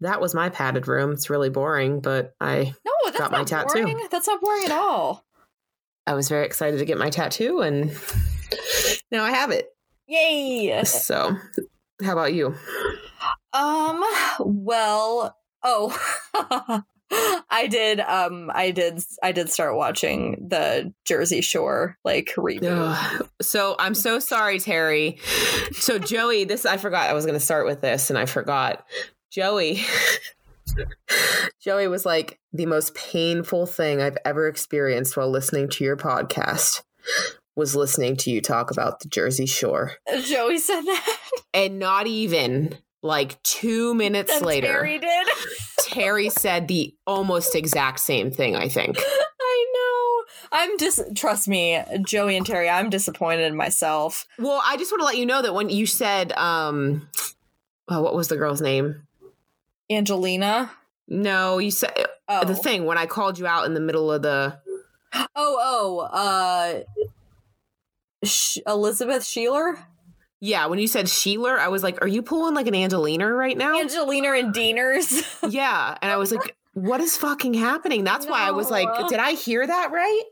[0.00, 1.12] that was my padded room.
[1.12, 3.82] It's really boring, but I No, that's Got my not tattoo.
[3.82, 4.06] boring.
[4.10, 5.24] That's not boring at all.
[6.06, 7.90] I was very excited to get my tattoo and
[9.10, 9.66] now I have it.
[10.06, 10.82] Yay.
[10.84, 11.36] So
[12.02, 12.54] how about you?
[13.52, 14.02] Um,
[14.40, 15.98] well, oh.
[17.10, 23.28] I did um I did I did start watching the Jersey Shore like reboot.
[23.40, 25.18] So I'm so sorry, Terry.
[25.72, 28.84] So Joey, this I forgot I was gonna start with this and I forgot.
[29.30, 29.82] Joey
[31.60, 36.82] Joey was like the most painful thing I've ever experienced while listening to your podcast
[37.56, 39.92] was listening to you talk about the Jersey Shore.
[40.22, 41.18] Joey said that.
[41.52, 45.28] And not even like two minutes later, Terry did.
[45.80, 48.98] Terry said the almost exact same thing, I think.
[48.98, 50.24] I know.
[50.52, 54.26] I'm just trust me, Joey and Terry, I'm disappointed in myself.
[54.38, 57.08] Well, I just want to let you know that when you said, um,
[57.88, 59.06] oh, what was the girl's name?
[59.90, 60.70] Angelina.
[61.08, 62.44] No, you said Oh.
[62.44, 64.58] the thing when I called you out in the middle of the.
[65.34, 66.80] Oh, oh, uh
[68.24, 69.78] Sh- Elizabeth Sheeler?
[70.40, 73.56] Yeah, when you said Sheeler, I was like, are you pulling like an Angelina right
[73.58, 73.78] now?
[73.80, 75.24] Angelina and Deaners.
[75.52, 75.96] yeah.
[76.00, 78.04] And I was like, what is fucking happening?
[78.04, 80.22] That's why I was like, did I hear that right?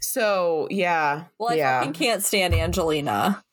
[0.00, 1.24] So, yeah.
[1.38, 1.80] well, I yeah.
[1.80, 3.44] fucking can't stand Angelina.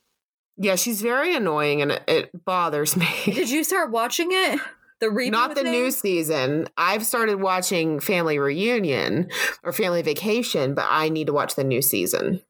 [0.55, 3.07] Yeah, she's very annoying and it, it bothers me.
[3.25, 4.59] Did you start watching it?
[4.99, 5.71] The reboot Not the thing?
[5.71, 6.67] new season.
[6.77, 9.29] I've started watching Family Reunion
[9.63, 12.41] or Family Vacation, but I need to watch the new season.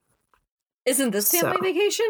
[0.85, 1.61] Isn't this Family So.
[1.61, 2.05] Vacation?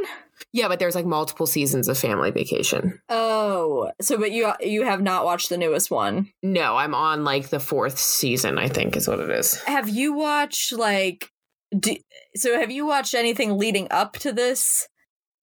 [0.54, 3.00] Yeah, but there's like multiple seasons of Family Vacation.
[3.10, 6.32] Oh, so but you you have not watched the newest one.
[6.44, 9.62] No, I'm on like the fourth season, I think is what it is.
[9.64, 11.32] Have you watched like
[11.78, 11.96] do,
[12.36, 14.88] so have you watched anything leading up to this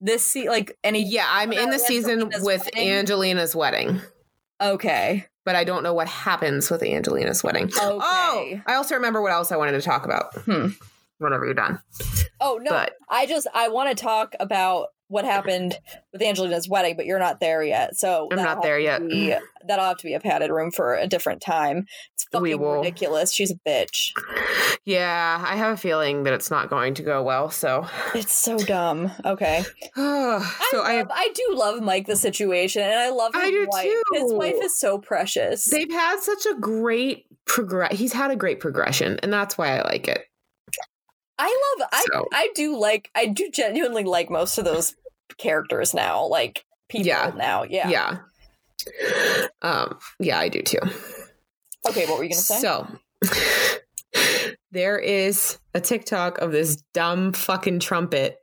[0.00, 2.88] this se- like any Yeah, I'm in the season with wedding?
[2.90, 4.00] Angelina's wedding,
[4.60, 5.26] Okay.
[5.44, 7.64] but I don't know what happens with Angelina's wedding.
[7.66, 7.78] Okay.
[7.82, 10.34] Oh, I also remember what else I wanted to talk about.
[10.44, 10.68] Hmm.
[11.24, 11.80] Whenever you're done.
[12.40, 15.78] Oh no, But I just I want to talk about what happened
[16.12, 17.94] with Angelina's wedding, but you're not there yet.
[17.94, 19.06] So I'm not there yet.
[19.06, 19.34] be-
[19.66, 21.86] that'll have to be a padded room for a different time.
[22.14, 23.30] It's fucking ridiculous.
[23.32, 24.12] She's a bitch.
[24.84, 27.50] yeah, I have a feeling that it's not going to go well.
[27.50, 29.10] So, It's so dumb.
[29.24, 29.64] Okay.
[29.94, 30.40] so I,
[30.72, 33.92] I love, I do love Mike the situation, and I love his I do wife.
[34.12, 35.66] His wife is so precious.
[35.66, 37.96] they've had such a great progress.
[37.96, 40.24] He's had a great progression, and that's why I like it.
[41.38, 41.88] I love.
[41.92, 43.10] I So- I do like.
[43.14, 44.94] I do genuinely like most of those
[45.38, 46.26] characters now.
[46.26, 47.32] Like people Yeah.
[47.36, 47.64] now.
[47.64, 47.88] Yeah.
[47.88, 49.46] Yeah.
[49.62, 49.98] Um.
[50.20, 50.78] Yeah, I do too.
[51.88, 52.06] Okay.
[52.06, 52.60] What were you gonna say?
[52.60, 52.86] So
[54.70, 58.38] there is a TikTok of this dumb fucking trumpet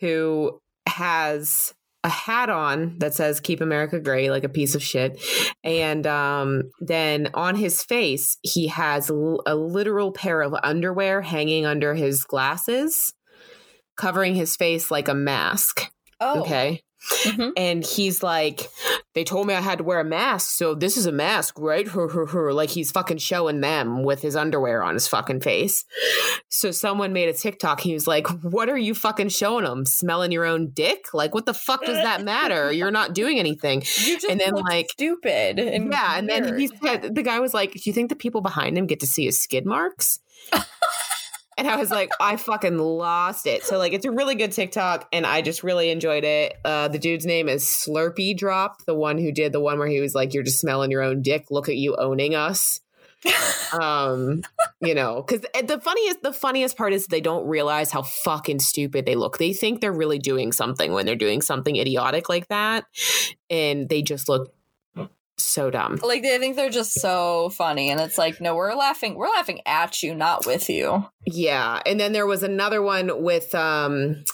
[0.00, 1.74] who has
[2.04, 5.20] a hat on that says keep america gray like a piece of shit
[5.64, 11.94] and um, then on his face he has a literal pair of underwear hanging under
[11.94, 13.14] his glasses
[13.96, 15.90] covering his face like a mask
[16.20, 16.42] oh.
[16.42, 16.80] okay
[17.24, 17.52] Mhm.
[17.56, 18.68] and he's like,
[19.14, 21.86] they told me I had to wear a mask, so this is a mask, right?
[21.86, 22.52] Her, her, her.
[22.52, 25.84] Like he's fucking showing them with his underwear on his fucking face.
[26.48, 27.80] So someone made a TikTok.
[27.80, 29.86] He was like, "What are you fucking showing them?
[29.86, 31.06] Smelling your own dick?
[31.12, 32.72] Like what the fuck does that matter?
[32.72, 36.68] You're not doing anything." You just And then, like- stupid and yeah, and then he
[36.82, 39.24] said, the guy was like, "Do you think the people behind him get to see
[39.24, 40.18] his skid marks?"
[41.56, 43.64] And I was like, I fucking lost it.
[43.64, 46.56] So like, it's a really good TikTok, and I just really enjoyed it.
[46.64, 50.00] Uh, the dude's name is Slurpy Drop, the one who did the one where he
[50.00, 51.46] was like, "You're just smelling your own dick.
[51.50, 52.80] Look at you owning us."
[53.80, 54.42] um,
[54.80, 59.06] you know, because the funniest, the funniest part is they don't realize how fucking stupid
[59.06, 59.38] they look.
[59.38, 62.84] They think they're really doing something when they're doing something idiotic like that,
[63.48, 64.52] and they just look
[65.36, 65.98] so dumb.
[66.02, 69.14] like they think they're just so funny, and it's like, no, we're laughing.
[69.14, 71.06] We're laughing at you, not with you.
[71.26, 74.24] Yeah, and then there was another one with um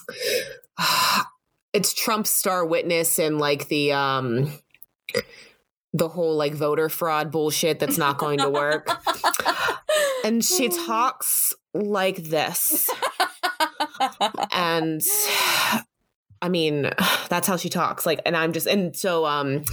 [1.72, 4.52] it's Trump's star witness and like the um
[5.92, 8.88] the whole like voter fraud bullshit that's not going to work.
[10.24, 12.90] and she talks like this.
[14.52, 15.02] And
[16.42, 16.90] I mean,
[17.28, 18.06] that's how she talks.
[18.06, 19.64] Like, and I'm just, and so, um,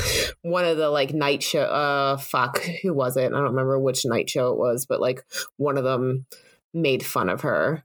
[0.42, 3.26] one of the like night show, uh, fuck, who was it?
[3.26, 5.24] I don't remember which night show it was, but like
[5.58, 6.26] one of them
[6.74, 7.84] made fun of her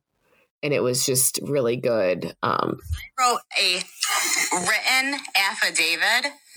[0.62, 2.36] and it was just really good.
[2.42, 2.78] Um,
[3.18, 3.82] I wrote a
[4.52, 6.32] written affidavit.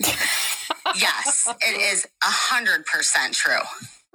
[0.96, 3.58] yes, it is a hundred percent true.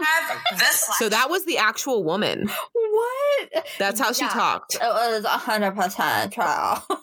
[0.01, 2.49] Have this so that was the actual woman.
[2.73, 3.67] what?
[3.79, 4.29] That's how she Yeah.
[4.29, 4.75] talked.
[4.75, 6.85] It was a hundred percent trial.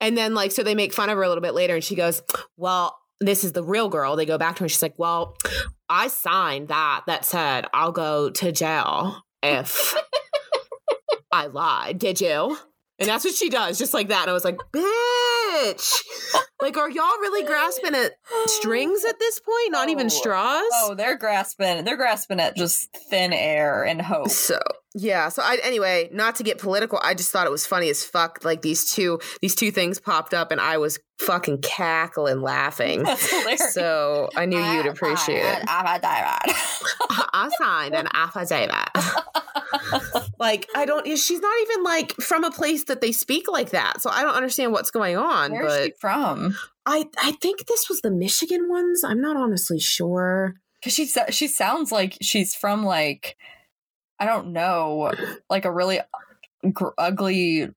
[0.00, 1.94] And then, like, so they make fun of her a little bit later, and she
[1.94, 2.22] goes,
[2.56, 4.16] Well, this is the real girl.
[4.16, 5.36] They go back to her, and she's like, Well,
[5.88, 9.94] I signed that that said I'll go to jail if
[11.32, 11.98] I lied.
[12.00, 12.58] Did you?
[12.98, 14.22] And that's what she does, just like that.
[14.22, 14.82] And I was like, Bitch,
[16.60, 18.12] like, are y'all really grasping at
[18.46, 19.70] strings at this point?
[19.72, 20.10] Not even Oh.
[20.10, 20.62] straws?
[20.74, 21.84] Oh, they're grasping.
[21.84, 24.30] They're grasping at just thin air and hope.
[24.30, 24.58] So
[24.94, 28.04] yeah, so I anyway, not to get political, I just thought it was funny as
[28.04, 28.44] fuck.
[28.44, 33.02] Like these two, these two things popped up, and I was fucking cackling, laughing.
[33.04, 33.72] That's.
[33.72, 35.64] So I knew you'd appreciate it.
[37.32, 38.74] I signed an affidavit.
[40.38, 41.06] like I don't.
[41.18, 44.34] She's not even like from a place that they speak like that, so I don't
[44.34, 45.52] understand what's going on.
[45.52, 46.56] Where's but she from?
[46.86, 49.04] I I think this was the Michigan ones.
[49.04, 50.54] I'm not honestly sure.
[50.80, 53.36] Because she she sounds like she's from like
[54.18, 55.12] I don't know,
[55.48, 56.00] like a really
[56.72, 57.68] gr- ugly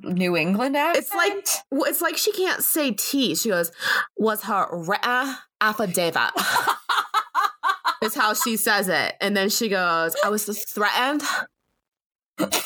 [0.00, 1.04] New England accent.
[1.04, 3.34] It's like it's like she can't say T.
[3.34, 3.70] She goes,
[4.16, 6.30] "Was her written affidavit?"
[8.04, 11.22] is how she says it, and then she goes, "I was just threatened."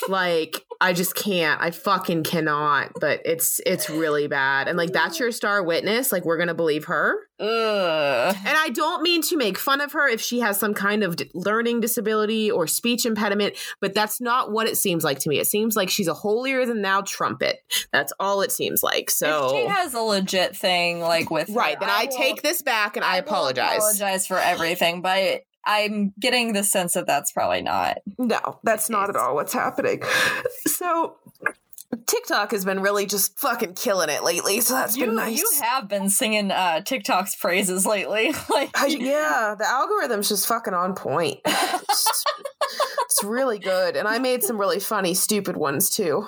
[0.09, 1.61] Like I just can't.
[1.61, 2.93] I fucking cannot.
[3.01, 4.69] But it's it's really bad.
[4.69, 6.13] And like that's your star witness.
[6.13, 7.17] Like we're gonna believe her.
[7.41, 8.37] Ugh.
[8.37, 11.17] And I don't mean to make fun of her if she has some kind of
[11.17, 15.39] d- learning disability or speech impediment, but that's not what it seems like to me.
[15.39, 17.59] It seems like she's a holier than thou trumpet.
[17.93, 19.05] That's all it seems like.
[19.05, 22.43] If So she has a legit thing like with right, her, then I, will- take
[22.43, 23.77] this back and I, will apologize.
[23.79, 27.99] Apologize for everything, but I'm getting the sense that that's probably not.
[28.19, 30.03] No, that's not at all what's happening.
[30.67, 31.17] So
[32.07, 35.39] TikTok has been really just fucking killing it lately, so that's You, been nice.
[35.39, 38.33] you have been singing uh, TikTok's praises lately.
[38.51, 41.39] like I- yeah, the algorithm's just fucking on point.
[41.91, 42.25] It's,
[43.05, 46.27] it's really good, and I made some really funny, stupid ones too.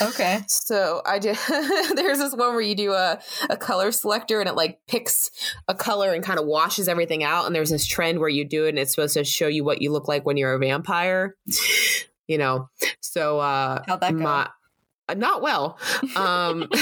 [0.00, 0.40] Okay.
[0.48, 1.36] So I did.
[1.94, 3.18] there's this one where you do a,
[3.50, 5.30] a color selector and it like picks
[5.68, 7.46] a color and kind of washes everything out.
[7.46, 9.82] And there's this trend where you do it and it's supposed to show you what
[9.82, 11.36] you look like when you're a vampire.
[12.26, 12.68] you know.
[13.00, 14.18] So uh How'd that go?
[14.18, 14.48] my
[15.12, 15.78] uh, not well.
[16.16, 16.68] Um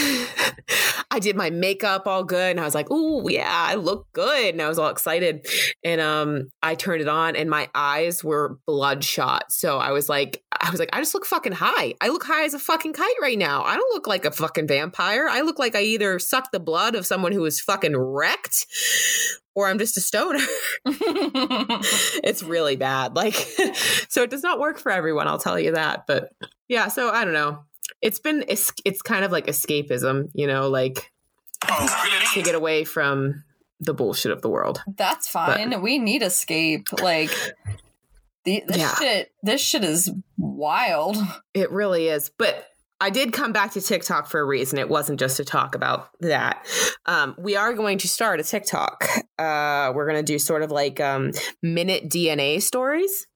[1.13, 4.55] I did my makeup all good and I was like, "Ooh, yeah, I look good."
[4.55, 5.47] And I was all excited.
[5.85, 9.51] And um I turned it on and my eyes were bloodshot.
[9.53, 11.95] So I was like I was like, "I just look fucking high.
[12.01, 13.63] I look high as a fucking kite right now.
[13.65, 15.27] I don't look like a fucking vampire.
[15.29, 18.67] I look like I either sucked the blood of someone who was fucking wrecked
[19.55, 20.41] or I'm just a stoner."
[20.87, 23.17] it's really bad.
[23.17, 23.35] Like,
[24.09, 25.29] so it does not work for everyone.
[25.29, 26.07] I'll tell you that.
[26.07, 26.31] But
[26.69, 27.65] yeah, so I don't know.
[28.03, 31.13] It's been it's, it's kind of like escapism, you know, like
[32.35, 33.45] to get away from
[33.81, 34.83] the bullshit of the world.
[34.97, 35.81] That's fine.
[35.83, 36.89] we need escape.
[37.03, 37.31] Like
[38.45, 38.95] the, this Yeah.
[38.95, 39.33] shit.
[39.43, 41.17] This shit is wild.
[41.55, 42.31] It really is.
[42.37, 42.67] But
[43.03, 44.79] I did come back to TikTok for a reason.
[44.79, 46.67] It wasn't just to talk about that.
[47.07, 49.07] Um, we are going to start a TikTok.
[49.39, 51.31] Uh, we're going to do sort of like um,
[51.63, 53.27] minute DNA stories.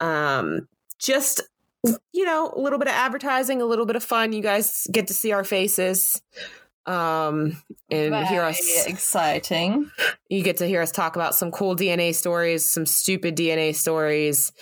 [0.00, 0.68] Um,
[0.98, 1.42] just,
[1.84, 4.32] you know, a little bit of advertising, a little bit of fun.
[4.32, 6.20] You guys get to see our faces
[6.88, 8.86] um, and hear Very us.
[8.86, 9.90] exciting.
[10.30, 14.52] You get to hear us talk about some cool DNA stories, some stupid DNA stories.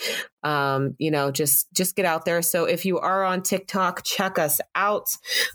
[0.43, 2.43] Um, you know, just just get out there.
[2.43, 5.07] So if you are on TikTok, check us out.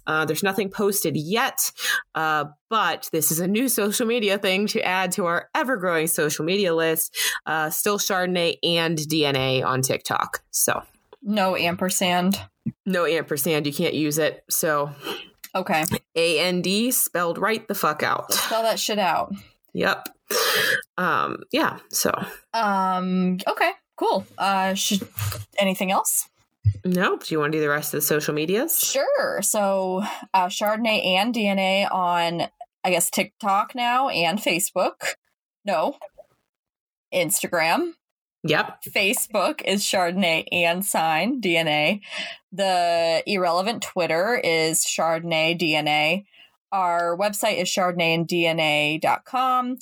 [0.07, 1.71] Uh, there's nothing posted yet,
[2.15, 6.07] uh, but this is a new social media thing to add to our ever growing
[6.07, 7.15] social media list.
[7.45, 10.41] Uh, still Chardonnay and DNA on TikTok.
[10.51, 10.83] So
[11.21, 12.39] No ampersand.
[12.85, 14.43] no ampersand, you can't use it.
[14.49, 14.91] So
[15.53, 15.83] Okay,
[16.15, 18.31] A N D spelled right the fuck out.
[18.33, 19.33] spell that shit out.
[19.73, 20.07] Yep.
[20.97, 21.79] Um, yeah.
[21.89, 22.11] So
[22.53, 23.37] Um.
[23.47, 23.71] Okay.
[23.97, 24.25] Cool.
[24.37, 24.73] Uh.
[24.73, 25.07] Should
[25.59, 26.27] anything else?
[26.85, 28.79] No, do you want to do the rest of the social medias?
[28.79, 29.41] Sure.
[29.41, 30.03] So,
[30.33, 32.43] uh, Chardonnay and DNA on,
[32.83, 35.15] I guess, TikTok now and Facebook.
[35.65, 35.97] No,
[37.13, 37.93] Instagram.
[38.43, 38.83] Yep.
[38.89, 42.01] Facebook is Chardonnay and sign DNA.
[42.51, 46.25] The irrelevant Twitter is Chardonnay DNA.
[46.71, 49.77] Our website is chardonnayanddna.com.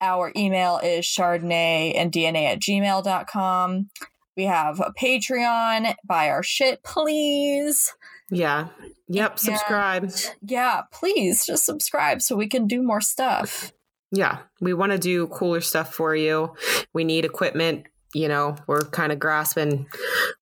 [0.00, 3.90] Our email is chardonnay and DNA at gmail.com.
[4.36, 5.94] We have a Patreon.
[6.04, 7.94] Buy our shit, please.
[8.30, 8.68] Yeah.
[9.08, 9.38] Yep.
[9.38, 10.12] Subscribe.
[10.42, 13.72] Yeah, please just subscribe so we can do more stuff.
[14.10, 14.38] Yeah.
[14.60, 16.54] We want to do cooler stuff for you.
[16.92, 17.86] We need equipment.
[18.14, 19.86] You know, we're kind of grasping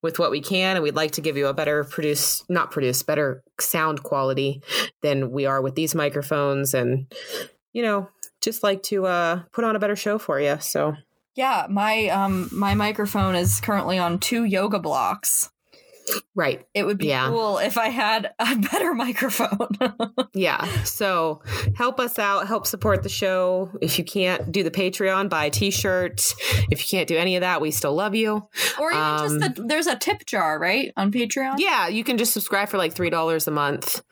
[0.00, 3.02] with what we can, and we'd like to give you a better produce, not produce,
[3.02, 4.62] better sound quality
[5.02, 7.12] than we are with these microphones, and
[7.72, 8.08] you know,
[8.40, 10.58] just like to uh, put on a better show for you.
[10.60, 10.94] So
[11.34, 15.50] Yeah, my um my microphone is currently on two yoga blocks.
[16.34, 17.28] Right, It would be Yeah.
[17.28, 19.68] cool if I had a better microphone.
[20.34, 20.66] Yeah.
[20.84, 21.40] So
[21.76, 23.70] help us out, help support the show.
[23.80, 26.34] If you can't do the Patreon, buy a t shirt.
[26.70, 28.46] If you can't do any of that, we still love you.
[28.78, 30.92] or even Um, just the, there's a tip jar, right?
[30.98, 31.54] On Patreon?
[31.59, 34.02] Yeah, you can just subscribe for like $3 a month.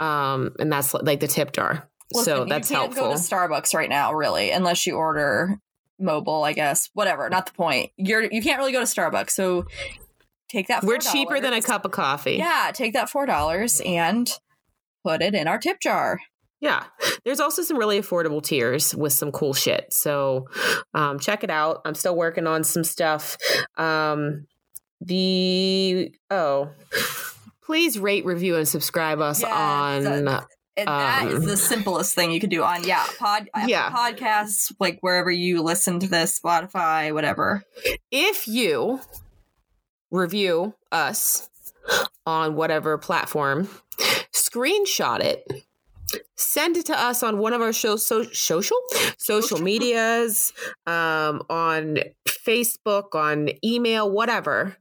[0.00, 1.88] Um, and that's like the tip jar.
[2.12, 3.12] Listen, so that's you can't helpful.
[3.12, 5.58] go to Starbucks right now, really, unless you order
[5.98, 6.90] mobile, I guess.
[6.94, 7.90] Whatever, not the point.
[7.96, 9.64] You're you can't really go to Starbucks, so
[10.54, 10.84] take that.
[10.84, 12.36] We're cheaper than a cup of coffee.
[12.36, 14.30] Yeah, take that four dollars and
[15.04, 16.20] put it in our tip jar.
[16.60, 16.84] Yeah.
[17.26, 19.92] There's also some really affordable tiers with some cool shit.
[19.92, 20.46] So
[20.94, 21.82] um, check it out.
[21.84, 23.36] I'm still working on some stuff.
[23.76, 24.46] Um,
[25.02, 26.70] the, oh,
[27.64, 30.04] please rate, review, and subscribe us Yes, on.
[30.24, 30.46] that-
[30.76, 33.90] And that is Um, the simplest thing you could do on yeah pod Yeah.
[33.92, 37.62] podcasts like wherever you listen to this Spotify whatever.
[38.10, 39.00] if you
[40.14, 41.48] review us
[42.24, 43.68] on whatever platform,
[44.32, 45.64] screenshot it,
[46.36, 48.76] send it to us on one of our show, so, social
[49.18, 50.52] social medias,
[50.86, 51.98] um, on
[52.28, 54.76] Facebook, on email, whatever.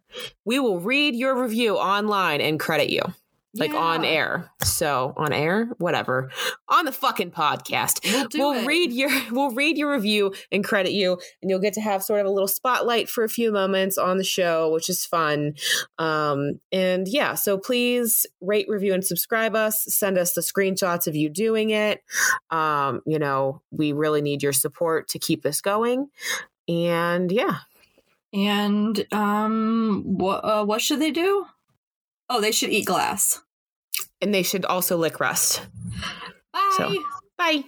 [0.46, 3.02] We will read your review online and credit you.
[3.56, 4.50] Like on air.
[4.64, 6.32] So on air, whatever.
[6.70, 11.20] On the fucking podcast We'll we'll read your we'll read your review and credit you
[11.42, 14.18] and you'll get to have sort of a little spotlight for a few moments on
[14.18, 15.54] the show which is fun
[16.00, 21.16] um and yeah so please rate review and subscribe us send us the screenshots of
[21.16, 22.02] you doing it
[22.50, 26.08] um you know we really need your support to keep this going
[26.68, 27.60] and yeah
[28.34, 31.46] And um what uh, what should they do?
[32.30, 33.42] Oh, they should eat glass.
[34.24, 35.62] And they should also lick rust
[36.52, 36.76] Bye.
[36.78, 37.04] So-
[37.38, 37.64] bye